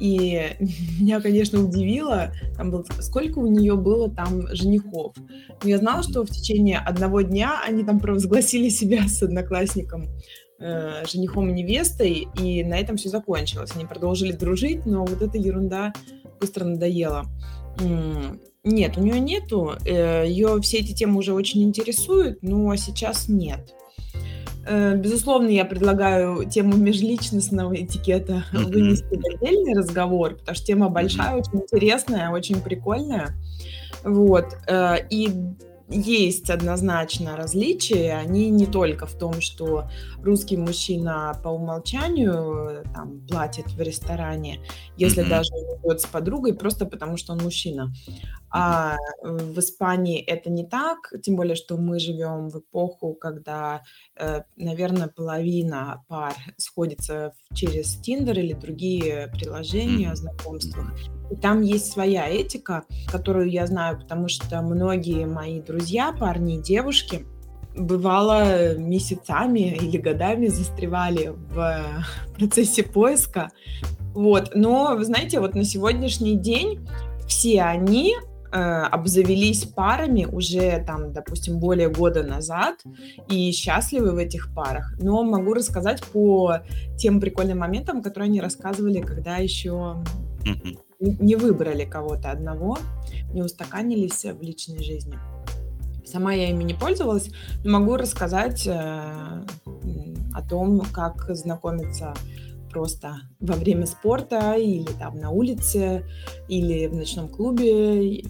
И 0.00 0.50
меня, 1.00 1.20
конечно, 1.20 1.62
удивило, 1.62 2.32
там 2.56 2.70
было, 2.70 2.84
сколько 3.00 3.38
у 3.38 3.46
нее 3.46 3.76
было 3.76 4.10
там 4.10 4.46
женихов. 4.54 5.14
Но 5.62 5.68
я 5.68 5.78
знала, 5.78 6.02
что 6.02 6.24
в 6.24 6.30
течение 6.30 6.78
одного 6.78 7.22
дня 7.22 7.60
они 7.66 7.84
там 7.84 8.00
провозгласили 8.00 8.68
себя 8.70 9.08
с 9.08 9.22
одноклассником 9.22 10.06
э, 10.60 11.04
женихом 11.10 11.50
и 11.50 11.52
невестой, 11.52 12.28
и 12.40 12.64
на 12.64 12.78
этом 12.78 12.96
все 12.96 13.08
закончилось. 13.08 13.72
Они 13.74 13.84
продолжили 13.84 14.32
дружить, 14.32 14.86
но 14.86 15.04
вот 15.04 15.22
эта 15.22 15.38
ерунда 15.38 15.92
быстро 16.40 16.64
надоела. 16.64 17.24
Нет, 18.64 18.96
у 18.96 19.02
нее 19.02 19.20
нету. 19.20 19.74
Э, 19.84 20.24
Ее 20.26 20.58
все 20.62 20.78
эти 20.78 20.94
темы 20.94 21.18
уже 21.18 21.34
очень 21.34 21.62
интересуют, 21.62 22.38
но 22.42 22.74
сейчас 22.76 23.28
нет. 23.28 23.74
Э, 24.66 24.96
безусловно, 24.96 25.48
я 25.48 25.64
предлагаю 25.64 26.48
тему 26.48 26.76
межличностного 26.76 27.74
этикета 27.74 28.44
mm-hmm. 28.52 28.64
вынести 28.64 29.04
в 29.04 29.34
отдельный 29.34 29.74
разговор, 29.74 30.36
потому 30.36 30.54
что 30.54 30.66
тема 30.66 30.88
большая, 30.88 31.34
mm-hmm. 31.34 31.38
очень 31.40 31.60
интересная, 31.60 32.30
очень 32.30 32.60
прикольная. 32.60 33.34
Вот. 34.04 34.56
Э, 34.66 34.96
и 35.10 35.30
есть 35.88 36.48
однозначно 36.48 37.36
различия. 37.36 38.14
Они 38.14 38.48
не 38.48 38.66
только 38.66 39.06
в 39.06 39.14
том, 39.18 39.40
что 39.40 39.90
русский 40.22 40.56
мужчина 40.56 41.38
по 41.42 41.48
умолчанию 41.48 42.68
э, 42.70 42.84
там, 42.94 43.20
платит 43.28 43.66
в 43.72 43.80
ресторане, 43.80 44.60
если 44.96 45.24
mm-hmm. 45.24 45.28
даже 45.28 45.50
идет 45.50 46.00
с 46.00 46.06
подругой, 46.06 46.54
просто 46.54 46.86
потому 46.86 47.16
что 47.16 47.32
он 47.32 47.42
мужчина. 47.42 47.92
А 48.56 48.98
в 49.20 49.58
Испании 49.58 50.20
это 50.20 50.48
не 50.48 50.64
так, 50.64 51.12
тем 51.24 51.34
более, 51.34 51.56
что 51.56 51.76
мы 51.76 51.98
живем 51.98 52.50
в 52.50 52.60
эпоху, 52.60 53.12
когда, 53.14 53.82
э, 54.16 54.42
наверное, 54.54 55.08
половина 55.08 56.04
пар 56.06 56.34
сходится 56.56 57.32
через 57.52 58.00
Tinder 58.00 58.38
или 58.38 58.52
другие 58.52 59.28
приложения 59.32 60.12
о 60.12 60.14
знакомствах. 60.14 60.92
И 61.32 61.34
там 61.34 61.62
есть 61.62 61.90
своя 61.90 62.28
этика, 62.28 62.84
которую 63.10 63.50
я 63.50 63.66
знаю, 63.66 63.98
потому 63.98 64.28
что 64.28 64.62
многие 64.62 65.26
мои 65.26 65.60
друзья, 65.60 66.12
парни 66.12 66.58
и 66.58 66.62
девушки, 66.62 67.26
бывало 67.76 68.76
месяцами 68.76 69.74
или 69.74 69.96
годами 69.96 70.46
застревали 70.46 71.34
в 71.34 71.82
процессе 72.38 72.84
поиска. 72.84 73.50
Вот. 74.14 74.52
Но, 74.54 74.94
вы 74.96 75.04
знаете, 75.04 75.40
вот 75.40 75.56
на 75.56 75.64
сегодняшний 75.64 76.36
день 76.36 76.86
все 77.26 77.62
они 77.62 78.14
Э, 78.16 78.33
обзавелись 78.54 79.64
парами 79.64 80.26
уже 80.26 80.82
там, 80.86 81.12
допустим, 81.12 81.58
более 81.58 81.88
года 81.88 82.22
назад 82.22 82.82
и 83.28 83.50
счастливы 83.50 84.12
в 84.12 84.18
этих 84.18 84.54
парах. 84.54 84.94
Но 85.00 85.24
могу 85.24 85.54
рассказать 85.54 86.04
по 86.04 86.58
тем 86.96 87.20
прикольным 87.20 87.58
моментам, 87.58 88.02
которые 88.02 88.28
они 88.28 88.40
рассказывали, 88.40 89.00
когда 89.00 89.38
еще 89.38 89.96
не 91.00 91.36
выбрали 91.36 91.84
кого-то 91.84 92.30
одного, 92.30 92.78
не 93.32 93.42
устаканились 93.42 94.24
в 94.24 94.40
личной 94.40 94.82
жизни. 94.82 95.18
Сама 96.06 96.32
я 96.32 96.50
ими 96.50 96.62
не 96.62 96.74
пользовалась, 96.74 97.30
но 97.64 97.80
могу 97.80 97.96
рассказать 97.96 98.66
э, 98.66 98.72
о 100.34 100.42
том, 100.48 100.80
как 100.92 101.34
знакомиться 101.34 102.14
просто 102.74 103.20
во 103.38 103.54
время 103.54 103.86
спорта 103.86 104.54
или 104.54 104.90
там 104.98 105.20
на 105.20 105.30
улице, 105.30 106.04
или 106.48 106.88
в 106.88 106.94
ночном 106.94 107.28
клубе, 107.28 108.24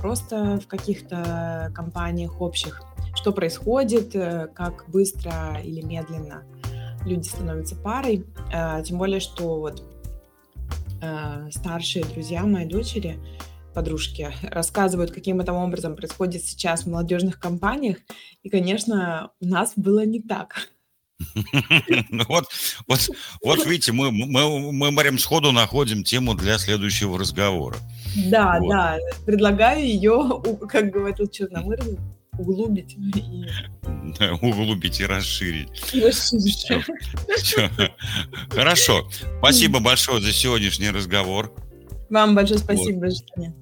просто 0.00 0.58
в 0.58 0.66
каких-то 0.66 1.70
компаниях 1.74 2.40
общих. 2.40 2.82
Что 3.14 3.32
происходит, 3.32 4.16
э, 4.16 4.48
как 4.54 4.86
быстро 4.88 5.60
или 5.62 5.82
медленно 5.82 6.44
люди 7.04 7.28
становятся 7.28 7.76
парой. 7.76 8.24
Э, 8.52 8.82
тем 8.82 8.98
более, 8.98 9.20
что 9.20 9.60
вот 9.60 9.82
э, 11.02 11.50
старшие 11.50 12.04
друзья 12.04 12.44
моей 12.44 12.66
дочери, 12.66 13.18
подружки, 13.74 14.32
рассказывают, 14.42 15.10
каким 15.10 15.40
это 15.40 15.52
образом 15.52 15.96
происходит 15.96 16.42
сейчас 16.42 16.84
в 16.84 16.90
молодежных 16.90 17.38
компаниях. 17.38 17.98
И, 18.42 18.48
конечно, 18.48 19.32
у 19.40 19.46
нас 19.46 19.74
было 19.76 20.06
не 20.06 20.22
так. 20.22 20.70
Вот, 22.28 22.46
вот, 22.86 23.08
вот 23.42 23.66
видите, 23.66 23.92
мы, 23.92 24.10
мы, 24.10 24.72
мы, 24.72 24.90
Марим, 24.90 25.18
сходу 25.18 25.52
находим 25.52 26.04
тему 26.04 26.34
для 26.34 26.58
следующего 26.58 27.18
разговора. 27.18 27.76
Да, 28.26 28.58
вот. 28.60 28.70
да, 28.70 28.98
предлагаю 29.24 29.84
ее, 29.84 30.42
как 30.68 30.90
говорил 30.90 31.26
Черномырдин, 31.26 31.98
углубить. 32.38 32.94
И... 32.94 33.46
Да, 34.18 34.34
углубить 34.34 35.00
и 35.00 35.06
расширить. 35.06 35.68
Расширить. 35.94 36.56
Все, 36.56 36.82
все. 37.36 37.70
Хорошо. 38.50 39.08
Спасибо 39.38 39.80
большое 39.80 40.20
за 40.20 40.32
сегодняшний 40.32 40.90
разговор. 40.90 41.52
Вам 42.10 42.34
большое 42.34 42.58
спасибо, 42.58 43.06
вот. 43.06 43.14
Женя. 43.36 43.54